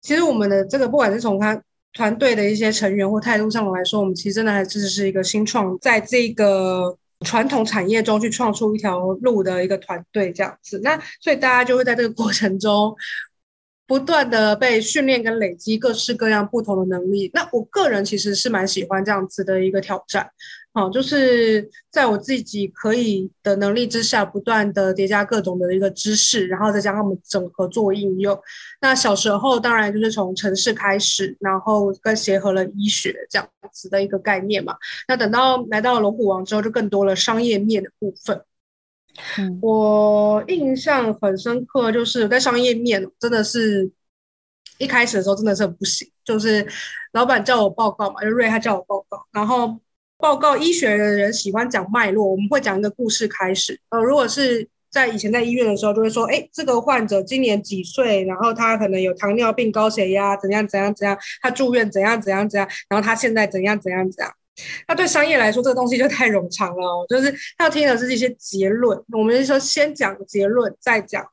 [0.00, 1.62] 其实我们的这个不管是从他。
[1.92, 10.80] 团队的一些成员或态度上来说，我们其实真的还只是一个新创，在这个传统产业中去创出一条路的一个团队这样子。
[10.82, 12.94] 那所以大家就会在这个过程中
[13.86, 17.30] 不断的被训练跟累积各式各样不同的能力。
[17.34, 20.30] 那我个人其实是蛮喜欢这样子的一个挑战。
[20.74, 28.40] 好，就是在我自己可以的能力之下，不断的叠加各种的一个知识，然后再将它们整合做应用。
[28.80, 34.74] 那小时候当然就是从城市开始，然后跟结合了医学这样子的一个概念嘛。
[35.06, 38.42] 那等到来到龙虎王之后，就更多了商业面的部分。
[39.36, 43.90] 嗯，我印象很深刻，就是在商业面真的是
[44.78, 46.66] 一开始的时候真的是很不行，就是
[47.12, 49.78] 老板叫我报告嘛，就瑞他叫我报告，然后。
[50.22, 53.80] 报告医学的人喜欢讲脉络，我们会讲一个故事开始。
[53.88, 64.32] 呃，如果是在以前在医院的时候，就会说，哎，这个患者今年几岁，然后他可能有糖尿病、高血压，怎样怎样怎样，他住院怎样怎样怎样，然后他现在怎样怎样怎样。
[64.86, 68.96] 那对商业来说，这个东西就太冗长了，就是他要听的是一些结论。
[69.10, 71.26] 我们就说先讲结论，再讲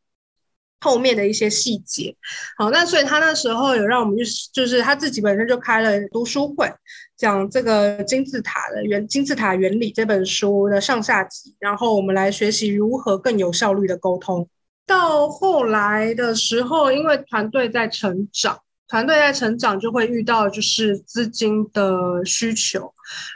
[0.82, 2.16] 后面的一些细节。
[2.58, 6.72] 好，那所以他那时候有让我们去，就是他自己本身就开了读书会。
[7.18, 14.48] 讲这个金字塔的原金字塔原理这本书的上下集，然后我们来学习如何更有效率的沟通。
[14.88, 22.90] 到后来的时候，因为团队在成长，团队在成长就会遇到就是资金的需求。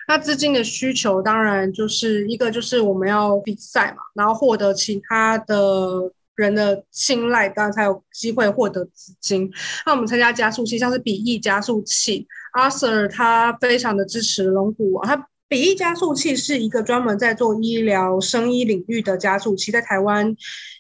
[0.08, 9.52] 那资金的需求当然就是一个就是我们要比赛嘛，然后获得其他的人的青睐，当然才有机会获得资金。
[9.86, 12.28] 那我们参加加速器，像是比翼加速器。
[12.54, 20.36] 阿 Sir 他非常的支持龙虎王，他比翼加速器是一个专门在做医疗生医领域的加速器，在台湾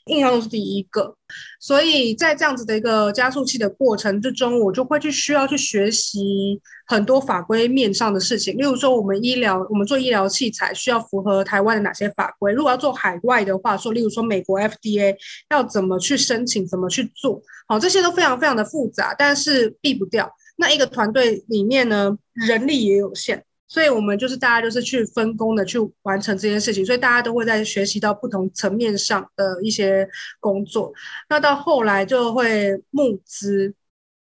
[0.07, 1.15] 印象中是第一个，
[1.59, 15.15] 所以在这样子的一个加速器的过程之中，我就会去需要去学习很多法规面上的事情，例如说我们医疗，我们做医疗器材需要符合台湾的哪些法规，如果要做海外的话，说例如说美国 FDA
[15.51, 20.33] 要怎么去申请，怎么去做，好，这些都非常非常的复杂，但是避不掉。
[20.57, 30.07] 那一个团队里面呢，人力也有限，所以我们就是大家就是去分工的去完成这件事情，所以大家都会在学习到不同层面上的一些
[30.39, 30.93] 工作。
[31.27, 33.73] 那到后来就会募资。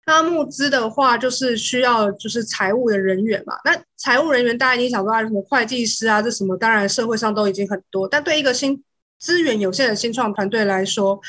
[0.07, 3.55] 那募资的话，就是需要就是财务的人员嘛。
[3.65, 8.09] 那财务人员，大家已经想说啊，什么会计师啊，这什么，当然社会上都已经很多。
[8.09, 8.83] 但对一个新
[9.21, 11.21] 资源有限的新创团队来说，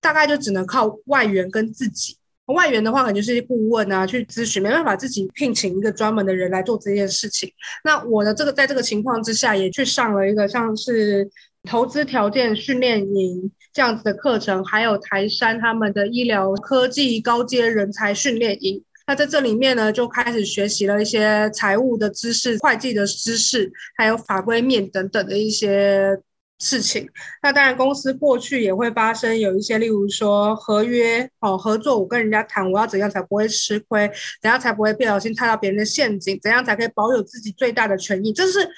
[0.00, 2.16] 大概就只能靠外援跟自己。
[2.54, 7.50] 外援的话，可能就是顾问啊，去咨询，没办法自己聘请一个专门的人来做这件事情。
[7.84, 11.30] 那我的这个在这个情况之下，也去上了一个像是
[11.64, 13.50] 投资条件训练营。
[13.70, 18.82] 这样子的课程，还有台山他们的医疗科技高阶人才训练营。
[19.06, 26.18] 那在这里面呢，就开始学习了一些财务的知识、会计的知识，还有法规面等等的一些
[26.58, 27.08] 事情。
[27.42, 34.10] 那当然，公司过去也会发生有一些，例如说合约哦，合作，我跟人家谈，我要怎样才不会吃亏，
[34.42, 38.68] 怎样才不会不小心踏到别人的陷阱，怎样才可以保有自己最大的权益，这是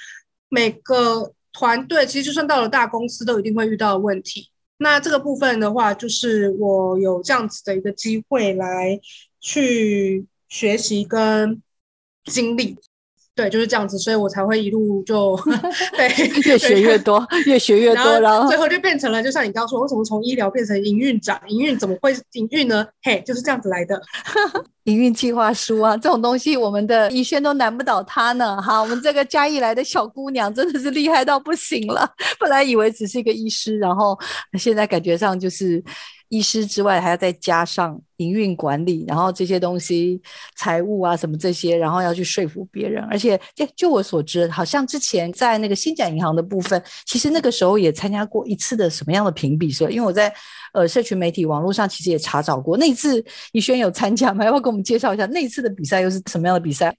[0.48, 4.50] 每个团队其实就算到了大公司都一定会遇到的问题。
[4.78, 8.98] 那这个部分的话，就是我有这样子的一个机会来
[9.40, 11.62] 去学习跟
[12.24, 12.78] 经历。
[13.34, 15.38] 对，就是这样子，所以我才会一路就
[15.96, 16.08] 对
[16.44, 21.40] 越学越多，越学越多，然后最后就变成了，就像你刚刚说，为什么从医疗变成营运长？
[21.48, 22.86] 营运怎么会营运呢？
[23.02, 24.00] 嘿，就是这样子来的。
[24.84, 28.60] 营运计划书啊，这种东西，我们的怡轩都难不倒他呢。
[28.60, 32.06] 哈，我们这个嘉义来的小姑娘真的是厉害到不行了。
[32.38, 34.18] 本来以为只是一个医师，然后
[34.58, 35.82] 现在感觉上就是。
[36.30, 40.22] 医师之外，还要再加上营运管理，然后这些东西、
[40.56, 43.02] 财务啊什么这些，然后要去说服别人。
[43.10, 49.70] 而且，就就我所知，好像之前在那个星展银行的部分，其实那个时候也参加过一次的什么样的评比？
[49.70, 50.32] 所以，因为我在
[50.72, 54.44] 呃社群媒体网络上其实也查找过，那一次怡萱有参加吗？
[54.44, 56.96] 要不要给我们介绍一下那一次的比赛又是什么样的比赛？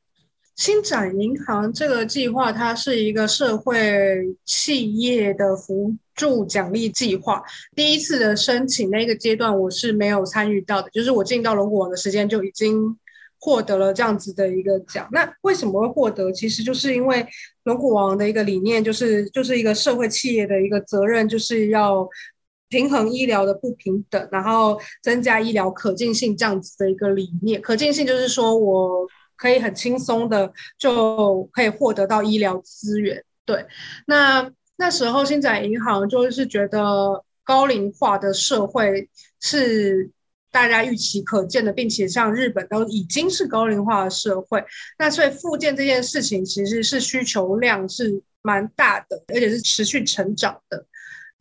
[0.58, 7.42] 星展银行这个计划，它是一个社会企业的辅助奖励计划。
[7.76, 12.96] 第一次的申请那个阶段，我是没有参与到的，就是我进到龙骨网的时间就已经
[13.40, 15.08] 获得了这样子的一个奖。
[15.12, 16.32] 那为什么会获得？
[16.32, 17.26] 其实就是因为
[17.64, 22.08] 龙骨网的一个理念，就是就是一个社会企业的一个责任，就是要
[22.70, 27.60] 平衡医疗的不平等，然后增加医疗可进性这样子的一个理念。
[27.60, 29.08] 可进性就是说我。
[29.42, 33.66] 可以很轻松的就可以获得到医疗资源，对。
[34.06, 40.12] 那那时候星展银行就是觉得高龄化的社会是
[40.52, 44.64] 大家预期可见的，并且像日本都已经是高龄化的社会，
[45.00, 50.86] 那所以复健这件事情其实是需求量是蛮大的，而且是持续成长的。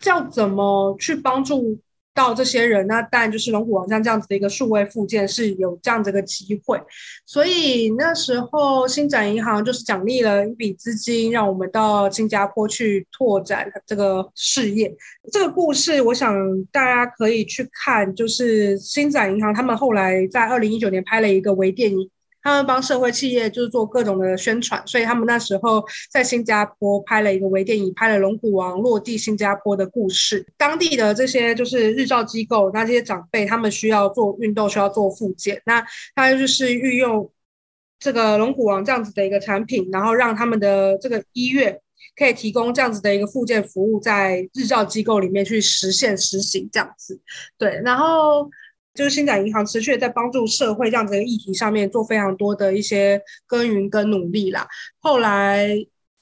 [0.06, 1.78] 要怎么去帮助
[2.20, 6.78] 到这些人，那当然就是龙虎网像这样子的一个数位附件是有这样子的机会，
[7.24, 14.94] 所以那时候星展银行就是奖励了一笔资金，让我们到新加坡去拓展这个事业。
[15.32, 16.36] 这个故事，我想
[16.70, 22.10] 大家可以去看，就是星展银行他们后来在二零一九年拍了一个微电影。
[22.42, 30.46] 他们帮社会企业就是做各种的宣传，所以他们那时候在新加坡拍了一个微电影，拍了龙骨王落地新加坡的故事。
[30.56, 37.30] 当地的这些就是日照机构，那这些长辈他们需要做运动，需要做复健，那他就是运用
[37.98, 41.78] 这个龙骨王这样子的一个产品，然后让他们的这个医院
[42.16, 47.20] 可以提供这样子的一个复健服务，在日照机构里面去实现实行这样子。
[47.58, 48.50] 对，然后。
[48.94, 54.66] 就是星展银行持续在帮助社会这样子的议题上面做非常多的一些耕耘跟努力啦。
[54.98, 55.68] 后来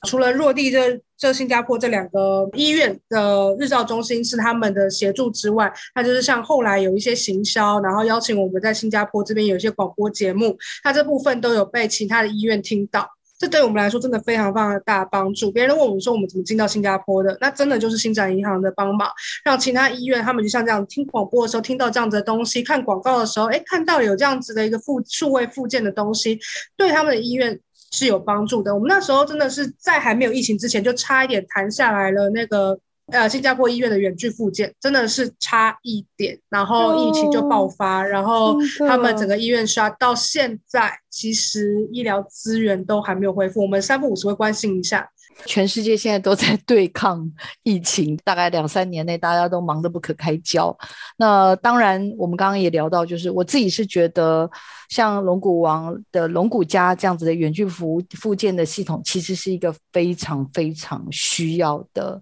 [0.07, 13.18] 除了落地这这新加坡这两个医院的日照中心是他们的协助之外，那就是像后来有一些行销，然后邀请我们在新加坡这边有一些广播节目，它这部分都有被其他的医院听到。
[13.39, 15.51] 这对我们来说真的非常非常的大帮助。
[15.51, 19.09] 别人问我们说我们怎么进到新加坡的，那真的就是星展银行的帮忙，
[19.45, 26.39] 让其他医院他们就像这样听广播的时候听到这样子的东西，看广告的时候，哎，看到有这样子的一个附数位附件的东西，
[26.77, 27.59] 对他们的医院
[27.93, 28.75] 是有帮助的。
[28.75, 32.79] 我们那时候真的是在还没有疫情之前，就差一点谈下来了那个。
[33.11, 38.57] 呃，新加坡医院的远距复健真的是差一点，然后疫情就爆发，哦、然后
[38.87, 43.63] 他们整个医院刷到现在，其实医疗资源都还没有恢复。
[43.63, 45.09] 我们三不五时会关心一下。
[45.47, 47.31] 全世界现在都在对抗
[47.63, 50.77] 疫情，大概两三年内大家都忙得不可开交。
[51.17, 54.51] 那当然，我们刚刚也聊到，就是我自己是觉得，
[54.89, 62.21] 像龙骨王的龙骨家这样子的远距服复健的系统，其实是一个非常非常需要的。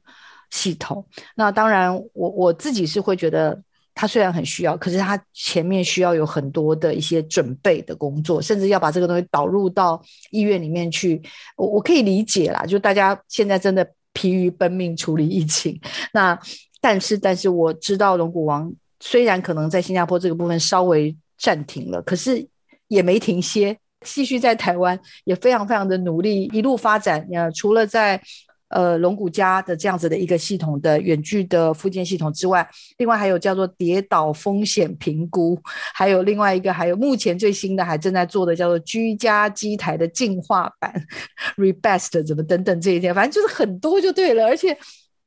[0.50, 3.60] 系统，那当然我，我自己是会觉得，
[3.94, 11.20] 它虽然很需要，可是它前面需要有很多的一些准备的工作，甚至要把这个东西导入到医院里面去。
[11.56, 15.80] 我我可以理解啦，就大家现在真的疲于奔命处理疫情。
[16.12, 16.38] 那
[16.80, 22.46] 但是，但是我知道龙骨王虽然可能在新加坡这个部分稍微暂停了，可是
[22.88, 27.26] 也没停歇，继续在台湾也非常非常的努力，一路发展。
[27.32, 28.22] 呃，除了在
[28.68, 35.56] 呃，龙骨家的这样子的一个系统的远距的附件系统之外，另外还有叫做跌倒风险评估，
[35.94, 40.92] 还有另外一个，还有目前最新的还正在做的叫做居家机台的进化版，
[41.56, 44.44] Rebest 怎么等等这一些，反正就是很多就对了。
[44.46, 44.76] 而且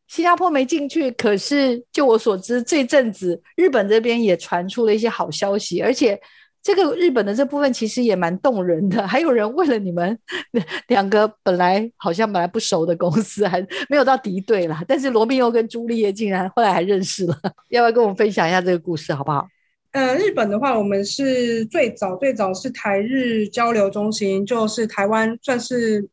[0.07, 6.19] 新加坡没进去，可是就我所知，这阵子日本这边也传出了一些好消息，而且。
[6.61, 10.17] 这个日本的这部分其实也蛮动人的，还有人为了你们
[10.87, 17.35] 两个本来好像本来不熟的公司，还没有到敌对了，但是罗密欧跟朱丽叶竟然后来还认识了，
[17.69, 19.47] 要不要跟我们分享一下这个故事好不好？
[19.91, 26.07] 呃，日本的话，我们是最早最早是台日交流中心，就是台湾算是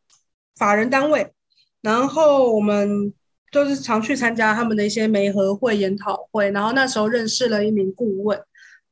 [0.57, 1.31] 法人单位，
[1.83, 3.13] 然后我们
[3.53, 8.41] 就是常去参加他们的一些媒合会、研讨会，然后那时候认识了一名顾问。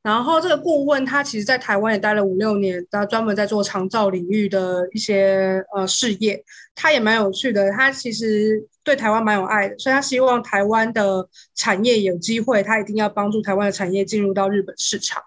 [0.05, 6.39] 然后这个顾问他其实，在台湾也待了五六年，他专门在做长照领域的一些呃事业。
[6.75, 15.23] 他也蛮有趣的，他其实对台湾蛮有爱的，所以他希望台湾的产业有机会，他一定要帮助台湾的产业进入到日本市场。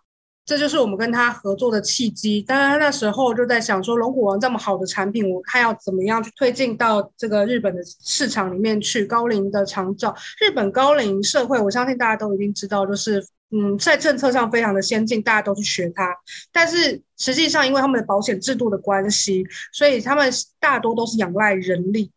[0.47, 2.41] 这就是我们跟他合作的契机。
[2.43, 9.05] 当然，他那时候就在想说，龙骨王这么好的产品，我看要怎么样去推进到这个日本的市场里面去。
[9.05, 13.26] 高龄的长照，日本高龄社会，我相信大家都一定知道，就是。
[13.51, 16.14] 嗯，在政策上非常的先进，大家都去学它。
[16.53, 20.30] 但是实际上，因为他们的保险制度的关系，所以他们
[20.61, 22.12] 大多都是仰赖人力。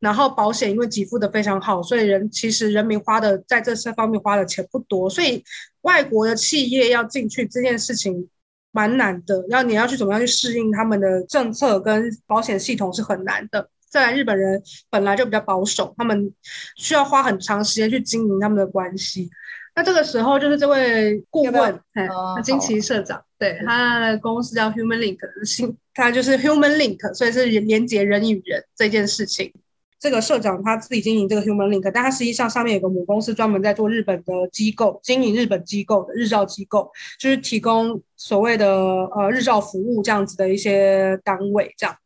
[0.00, 5.08] 然后保险因为给付的非常好，所以人其实人民花的在这些方面花的钱不多。
[5.08, 5.42] 所以
[5.80, 8.28] 外国的企业要进去这件事情
[8.70, 13.70] 蛮难的，要你要去怎么样去适应他们的政策跟保险系统是很难的。
[13.88, 16.30] 再来，日本人本来就比较保守，他们
[16.76, 19.30] 需要花很长时间去经营他们的关系。
[19.76, 22.08] 那这个时候，就是这位顾问，哎，
[22.44, 29.52] 金奇社长，对，他的公司叫 Human Link，新，他就是 Human Link，所以是连接人与人这件事情。
[29.98, 41.96] 这个社长他自己经营这个 Human Link，但他实际上上面有个母公司专门在做日本的机构，经营日本机构的日照机构，就是提供所谓的呃日照服务这样子的一些单位，这样。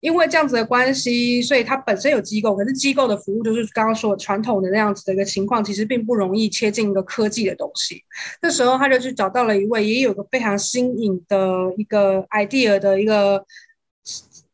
[0.00, 8.04] 因为这样子的关系，所以它本身有机构，可是机构的服务就是刚刚说的传统的那样子的一个情况，其实并不容易切进一个科技的东西。
[8.40, 13.44] 那时候他就去找到了一位也有个非常新颖的一个 idea 的一个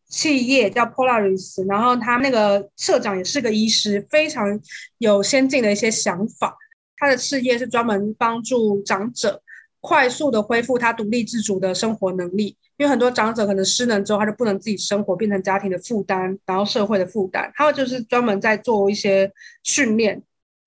[0.09, 4.61] 企业，叫 Polaris，然后他那个社长也是个医师，非常
[4.99, 6.57] 有先进的一些想法。
[6.97, 9.43] 他的事业是专门帮助长者
[9.85, 12.57] 快速的恢复他独立自主的生活能力。
[12.79, 17.53] 因为很多长者可能失能之后，他就不能自己生活，变成家庭的负担，然后社会的负担。
[17.55, 19.31] 他们就是专门在做一些
[19.63, 20.23] 训练，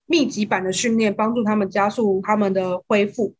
[0.06, 3.34] 密集版的训练，帮助他们加速他们的恢复。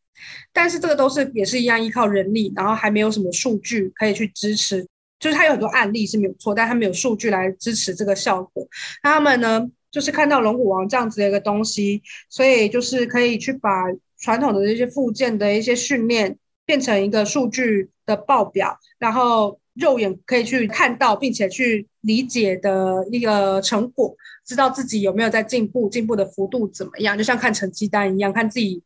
[0.51, 4.85] 但是这个都是也是一样依靠人力，然后还没有什么数据可以去支持。
[5.17, 8.67] 就是他有很多案例是没有错，但他没有数据来支持这个效果。
[9.01, 13.85] 那他们呢，就是看到龙骨王这样子的一个东西，所以就是可以去把
[14.19, 16.37] 传统的这些附件的一些训练。
[16.65, 24.15] 变成一个数据的报表，然后肉眼可以去看到，并且去理解的一个成果，
[24.45, 28.83] 知道自己有没有在进步，进步的幅度怎么样，就像看成绩单一样，看自己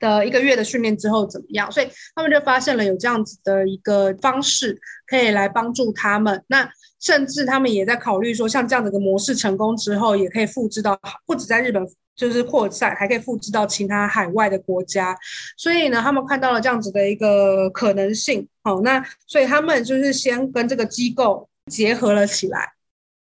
[0.00, 1.70] 的一个月的训练之后怎么样。
[1.70, 1.86] 所以
[2.16, 6.42] 他们就发现了有这样子的一个方式，可以来帮助他们。
[6.48, 6.68] 那
[7.00, 11.84] 甚至他们也在考虑说，像这样子的模式成功之后，也可以复制到不止在日本。
[12.16, 15.16] 就是扩散，还可以复制到其他海外的国家，
[15.56, 18.46] 所以呢，他们看到了这样子的一个可能性。
[18.62, 22.72] 好，那所以他们就是先跟这个机构结合了起来，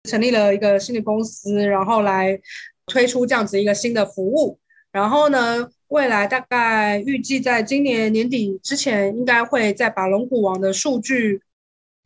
[0.03, 2.37] 成立了一个新的公司，然后来
[2.87, 4.59] 推出这样子一个新的服务。
[4.91, 11.41] 然后呢，未来大概预计在今年年底之前，应该会再把龙骨王的数据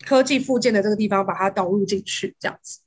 [0.06, 2.80] 科技附件的这个地方把它导入进去，这样子。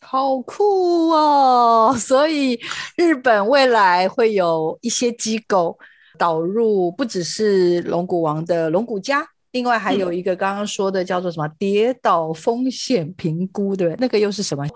[0.00, 1.94] 好酷哦！
[1.98, 2.60] 所以
[2.96, 5.78] 日本未来会有一些机构
[6.18, 14.66] 导入，不只是龙骨王的龙骨家，另外还有一个刚刚说的叫做什么跌倒风险评估，对，那个又是什么？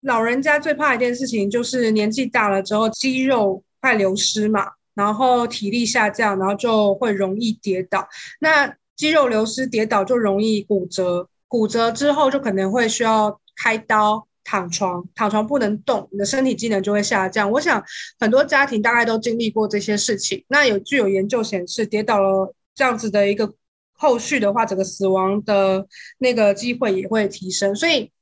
[0.00, 8.06] 老人家最怕一件事情就是年纪大了之后肌肉快流失嘛，然后体力下降，然后就会容易跌倒。
[8.40, 14.26] 那肌肉流失跌倒就容易骨折，骨折之后就可能会需要开刀。
[14.46, 17.50] 躺床，躺床不能动，你的身体机能就会下降。
[17.50, 17.82] 我想
[18.20, 20.44] 很多家庭大概都经历过这些事情。
[20.48, 23.54] 那有具有研究显示，跌倒了这样子的一个
[23.94, 25.86] 后续的话，整个死亡的
[26.18, 27.74] 那个机会也会提升。
[27.74, 28.12] 所以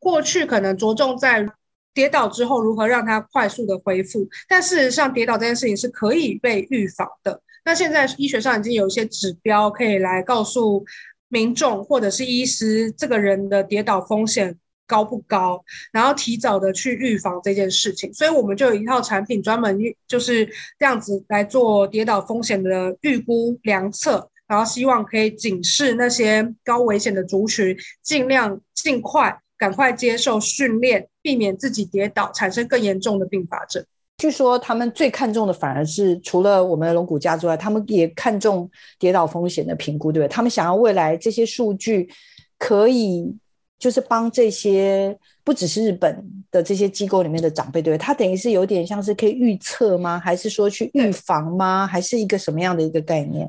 [0.00, 1.48] 过去可能着重在
[1.94, 7.40] 跌倒之后如何让它快速的恢复，但事实上跌倒这件事情是可以被预防的。
[7.66, 10.82] 那现在医学上已经有一些指标可以来告诉
[11.28, 14.58] 民众或者是医师，这个人的跌倒风险。
[14.88, 15.64] 高不高？
[15.90, 20.46] 然后提早的去预防这件事情，所以我们就有一套产品专门就是
[20.78, 33.84] 这样子来做跌倒风险的预估量测，然后希望可以警示那些高危险的族群，尽量尽快赶快接受训练，避免自己跌倒产生更严重的并发症。
[34.18, 40.32] 据说他们最看重的反而是除了我们的龙骨架之外，他们也看重跌倒风险的评估，对不对？
[40.32, 42.08] 他们想要未来这些数据
[42.58, 43.36] 可以。
[43.78, 45.14] 就是帮这些
[45.44, 48.02] 不只是日本的这些机构里面的长辈，对不对？
[48.02, 50.18] 他等于是有点像是可以预测吗？
[50.18, 51.86] 还是说去预防吗？
[51.86, 53.46] 还是一个什么样的一个概念？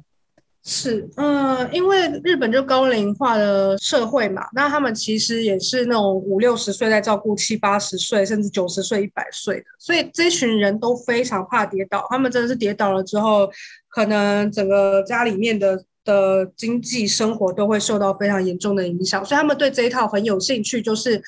[0.70, 12.06] 是，嗯，因为日本就高龄化的社会嘛，那他们其实也是那种五六十岁在照顾七八十岁，甚至九十岁、一百岁的，所以这群人都非常怕跌倒。
[12.10, 13.50] 他们真的是跌倒了之后，
[13.88, 15.82] 可能整个家里面的。
[16.08, 20.82] 的经济生活都会受到非常严重的影响，所以他们对这一套很有兴趣。
[20.82, 21.22] 就是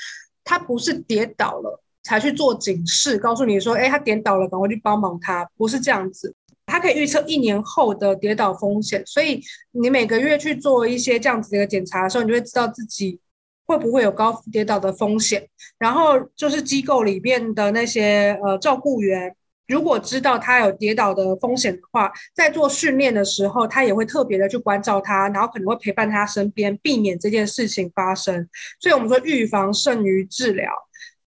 [0.45, 6.33] 他不是跌倒了才去做警示，告诉你说：“哎，他跌倒了，赶快去帮忙他。”不是这样子，
[6.69, 9.03] 他可以预测一年后的跌倒风险。
[9.05, 9.41] 所以
[9.71, 13.19] 你每个月去做一些这样子的一个检查的时候，你就会知道自己
[13.65, 15.47] 会不会有高跌倒的风险。
[15.77, 19.35] 然后就是机构里面的那些呃照顾员。
[19.67, 28.49] 如果知道他有跌倒的风险的话，在做训练的时候，他也会特别的去关照他，然后可能会陪伴他身边，避免这件事情发生。
[28.79, 30.73] 所以，我们说预防胜于治疗，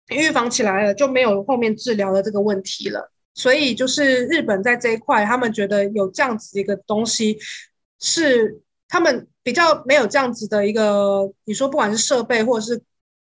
[0.10, 3.12] 预防起来了就没有后面治疗的这个问题了。
[3.38, 7.38] 所以，就是日本在这一块，他们觉得有这样子一个东西，
[8.00, 8.60] 是
[8.90, 12.82] 他们比较没有这样子的一个，你说不管是设备或者是。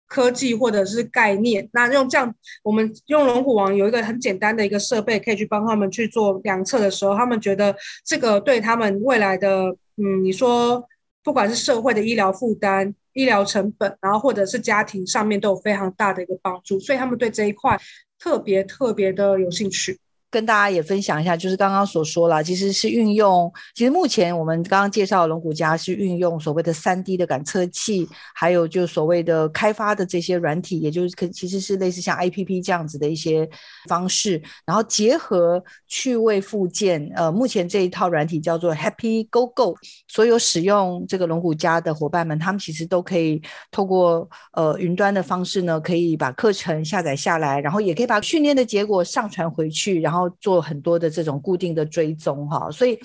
[0.07, 7.75] 科技或者是概念，那用这样，我们用龙虎王有一个很简单的一个设备，可以去帮他们去做量测的时候，他们觉得
[8.05, 10.87] 这个对他们未来的，嗯，你说
[11.23, 17.75] 不管是社会的医疗负担、医疗成本，然后或者是家庭上面都有非常大的一个帮助，所以他们对这一块
[18.19, 19.99] 特别特别的有兴趣。
[20.35, 33.49] 跟大家也分享一下，就是刚刚所说了，其实是运用，其实目前我们刚刚介绍的龙骨架是运用所谓的三 D 的感测器，还有就所谓的开发的这些软体，也就是可其实是类似像 APP 这样子的一些
[33.87, 39.73] 方式，然后结合趣味附件，呃，目前这一套软体叫做 Happy Go Go，
[40.09, 50.24] 所有使用这个龙骨架的伙伴们，他们其实都可以透过呃云端的方式呢，可以把课程下载下来，然后也可以把训练的结果上传回去，然后。
[50.39, 52.99] 做很多的这种固定的追踪哈，所以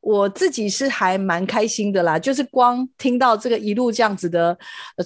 [0.00, 2.18] 我自己是还蛮开心的啦。
[2.18, 4.56] 就是光听到这个一路这样子的，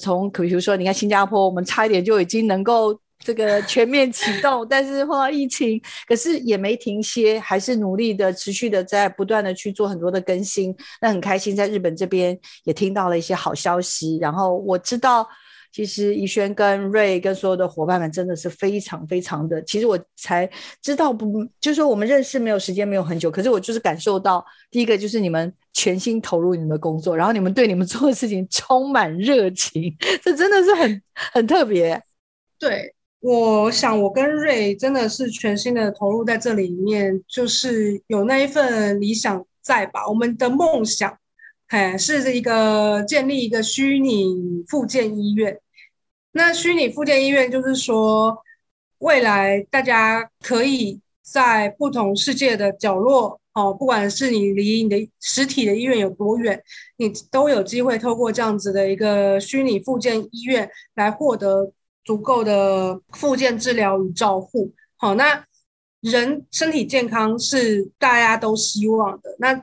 [0.00, 10.74] 从比如说你看新加坡，我们差一点就已经能够这个全面启动， 但是碰到疫情，可是也没停歇，还是努力的持续的在不断的去做很多的更新。
[11.00, 15.28] 那很开心，在日本这边也听到了一些好消息，然后我知道。
[15.74, 20.48] 其实怡萱跟瑞跟所有的伙伴们真的是非常非常的，其实我才
[20.80, 31.02] 知道不，就是说我们认识没有时间没有很久，可是我就是感受到第一个就是你们全心投入你们的工作，然后你们对你们做的事情充满热情，这真的是很
[31.32, 32.00] 很特别。
[32.56, 40.08] 对，我想我跟瑞真的是全心的投入在这里面，就是有那一份理想在吧？
[40.08, 41.18] 我们的梦想，
[41.66, 45.58] 哎，是一个建立一个虚拟复健医院。
[46.36, 48.36] 那虚拟复健医院就是说，
[48.98, 56.60] 未来大家可以在不同世界的角落，哦，不管是你离你的实体的医院有多远，
[56.96, 61.72] 你都有机会透过这样子的一个虚拟复健医院来获得
[62.04, 64.72] 足够的复健治疗与照护。
[64.96, 65.46] 好，那
[66.00, 69.36] 人身体健康是大家都希望的。
[69.38, 69.62] 那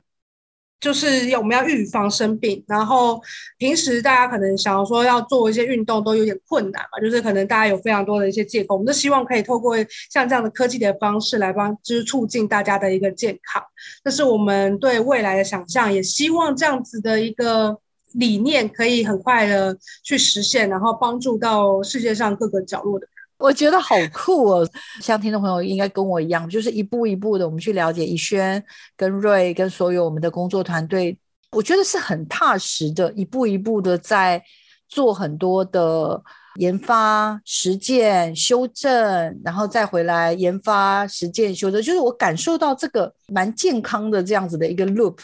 [0.82, 3.22] 就是要我们要预防生病，然后
[3.60, 9.78] 平时大家可能想要说要做一些运动都有点困难嘛，就是可能大家有非常多的一些借口，我们都希望可以透过
[10.10, 13.64] 像这样的科技的方式来帮，就是促进大家的一个健康，
[14.04, 17.78] 这是我们对未来的想象，也希望这样子的一个
[18.14, 23.08] 理念可以很快的去实现，然后帮助到世界上各个角落的。
[23.42, 24.70] 我觉得好酷哦！
[25.02, 28.64] 像听众朋友应该跟我一样，就是一步一步的，我们去了解怡萱
[28.96, 31.18] 跟瑞跟所有我们的工作团队，
[31.52, 34.42] 我觉得是很踏实的，一步一步的在
[34.88, 36.22] 做很多的
[36.56, 45.18] 研发、实践、修正，然后再回来研发、实践、修正，就是我感受到这个蛮健康的这样子的一个 loop，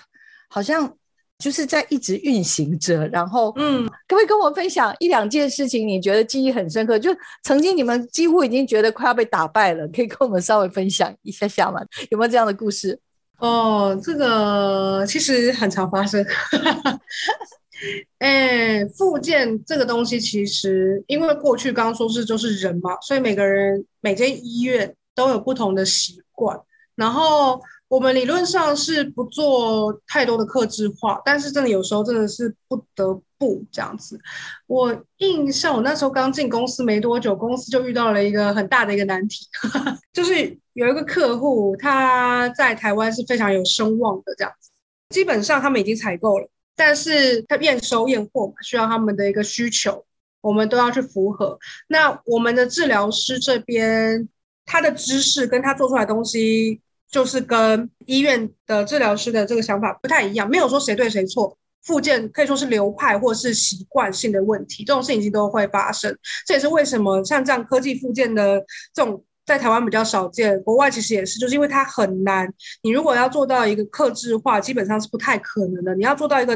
[0.49, 0.91] 好像
[1.39, 3.07] 就是在一直运行着。
[3.09, 5.87] 然后，嗯，可不可以跟我分享一两件事情？
[5.87, 6.97] 你觉得记忆很深刻？
[6.97, 11.81] 就曾经你们几乎已经觉得快要被打败了，可以跟我们稍微分享一下下吗？
[12.09, 12.99] 有没有这样的故事？
[13.39, 16.25] 哦，这个其实很常发生。
[18.17, 26.59] 哎，复健这个东西，其实因为过去刚刚说是就是人嘛，所以每个人每间医院都有不同的习惯。
[26.95, 34.19] 然后我们理论上是不做太多的克制化，但是真的有时候真的是不得不这样子。
[34.65, 39.47] 我印象我那时候刚进公司没多久，公司就遇到了一个很大的一个难题，
[40.11, 44.69] 就是有一个客户他在台湾是非常有声望的这样子，
[45.09, 46.49] 基本上他们已经采购了。
[46.75, 50.05] 但是他验收验货嘛，需要他们的一个需求，
[50.41, 51.57] 我们都要去符合。
[51.87, 54.29] 那我们的治疗师这边，
[54.63, 56.79] 他的知识跟他做出来的东西，
[57.09, 60.49] 就是跟医院的治疗师的这个想法不太一样。
[60.49, 66.17] 没有说谁对谁错，复健可以说是流派或是习惯性的问题，这种事情都会发生。
[66.45, 69.23] 这也是为什么像这样科技复健的这种。
[69.45, 72.53] 在台湾比较少见，国外其实也是，就是因为它很难。
[72.83, 75.95] 你如果要做到一个克制化，基本上是不太可能的。
[75.95, 76.53] 你要做到一个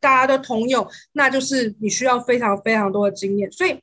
[0.00, 3.50] 大家都通用，那就是你需要非常非常多的经验。
[3.50, 3.80] 所以。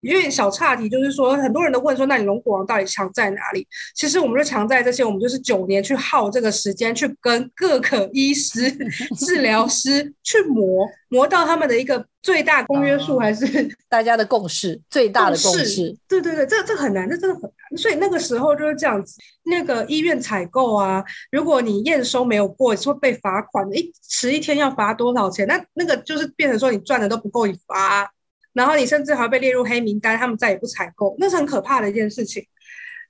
[0.00, 3.66] 有点小岔题，就是说，很多人都问说，那你龙虎王到底强在哪里？
[3.94, 8.70] 其实我们就强在这些，我们就是九年去耗这个时间，去跟各个医师、
[9.16, 15.96] 治疗师去磨，磨到他们的一个最大公约数，还是大家的共识，最大的共识。
[16.06, 17.78] 对对对，这这很难，这真的很难。
[17.78, 25.46] 所以那个时候就是这样子，那个医院采购啊，如果你验收没有过，是会被罚款的，一迟一天要罚多少钱？
[25.48, 28.12] 那那个就是变成说你赚的都不够你罚。
[28.56, 32.42] 然后你甚至还会被列入黑名单，他们再也不采购，那是很可怕的一件事情。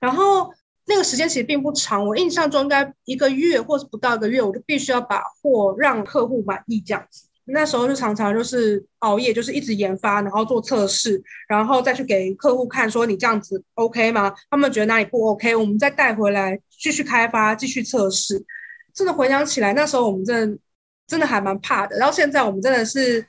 [0.01, 0.53] 然后
[0.85, 7.29] 那个时间其实并不长，我印象中应该一个月或是不到一个月，我就必须要把货让客户满意这样子。
[7.45, 14.33] 那时候就常常就是熬夜，就是一直研发，然后做测试，然后再去给客户看，说你这样子 OK 吗？
[14.49, 18.45] 他们觉得哪里不 OK，我们再带回来继续开发，继续测试。
[18.93, 20.59] 真的回想起来，那时候我们真的
[21.07, 21.97] 真的还蛮怕的。
[21.97, 23.25] 然后现在我们真的是。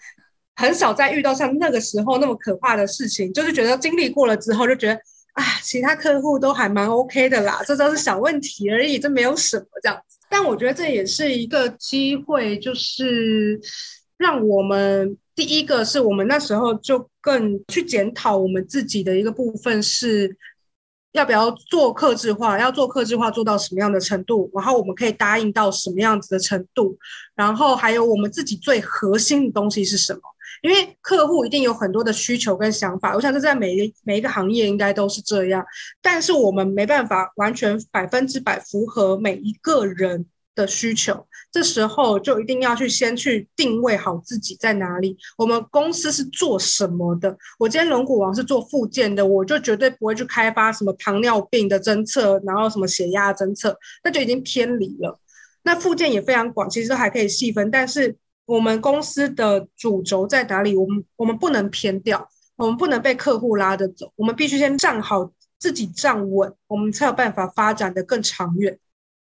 [0.59, 4.95] 很少再遇到像那个时候那么可怕的事情，就是觉得经历过了之后，就觉得
[5.35, 10.19] 啊，其他客户都还蛮 OK 的啦，这都是小问题而已，这没有什么这样子。
[10.29, 13.61] 但我觉得这也是一个机会，就是
[14.17, 20.37] 让我们第一个是我们那时候就更去检讨我们自己的一个部分是。
[21.13, 22.59] 要不要做客制化？
[22.61, 24.49] 要做客制化做到什么样的程度？
[24.55, 26.97] 然后我们可以答应到什么样子的程度？
[27.35, 30.21] 然后还有我们自己最核心的东西是什么？
[30.63, 35.65] 因为客户一定有很多的需求跟想法，我想这在每一每一个行业应该都是这样。
[36.03, 41.27] 但是我们没办法完全百分之百符合每一个人的需求。
[41.51, 45.17] 这时候就一定要去先去定位好自己在哪里。
[45.39, 47.35] 我们公司是做什么的？
[47.59, 55.19] 我今天龙骨王是做复健的，我就绝对不会去开发什么糖尿病的侦测，然后什么血压侦测，那就已经偏离了。
[55.63, 57.71] 那复健也非常广，其实还可以细分。
[57.71, 58.15] 但是
[58.49, 60.75] 我们公司的主轴在哪里？
[60.75, 62.27] 我们我们不能偏掉，
[62.57, 68.79] 我们不能被客户拉着走，我们必须先站好自己站稳，我们才有办法发展得更长远。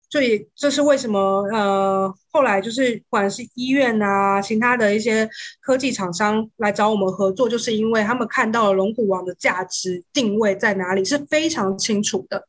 [0.08, 1.20] 所以这是为什么？
[1.52, 5.28] 呃，后来就是不管是医院啊，其他的一些
[5.60, 12.42] 科技厂商来找我们合作，就是因为他们看到了龙骨王的价值定位在哪里是非常清楚的，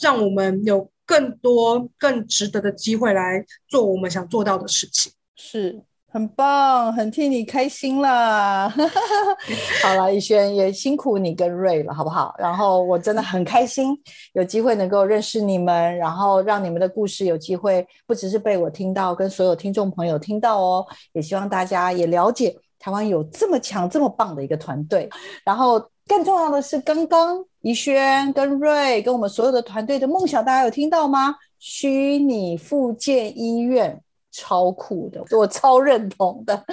[0.00, 5.12] 让我们有更多更值得的机会来做我们想做到的事情。
[5.34, 5.82] 是。
[6.12, 8.68] 很棒，很替你开心啦！
[9.82, 12.34] 好了，怡轩也辛苦你跟瑞了，好不好？
[12.38, 13.98] 然后我真的很开心，
[14.34, 20.86] 有机会能够认识你们，然后让你们的故事有机会不只是被我听到，跟所有听众朋友听到哦。
[21.14, 25.08] 也希望大家也了解台湾有这么强、这么棒的一个团队。
[25.46, 31.36] 然后更重要的是，刚刚怡轩跟瑞跟我们所有的团队的梦想，大家有听到吗？
[31.58, 33.98] 虚拟复健医院。
[34.32, 36.64] 超酷的，我超认同的。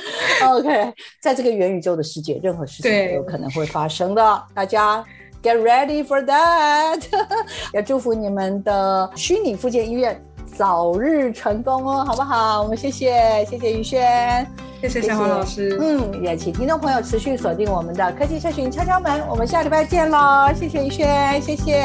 [0.44, 4.44] OK，在这个元宇宙的世界，任何事情都有可能会发生的。
[4.54, 5.04] 大家
[5.44, 7.04] get ready for that。
[7.74, 10.20] 也祝福你们的虚拟复健医院
[10.56, 12.64] 早日成功哦，好不好？
[12.64, 14.48] 我们谢谢，谢谢于轩，
[14.82, 15.78] 谢谢小黄老师。
[15.80, 20.50] 嗯，也请听众朋友持续锁定我们的科技社群敲敲门，我们下礼拜见喽。
[20.56, 21.84] 谢谢于轩，谢谢。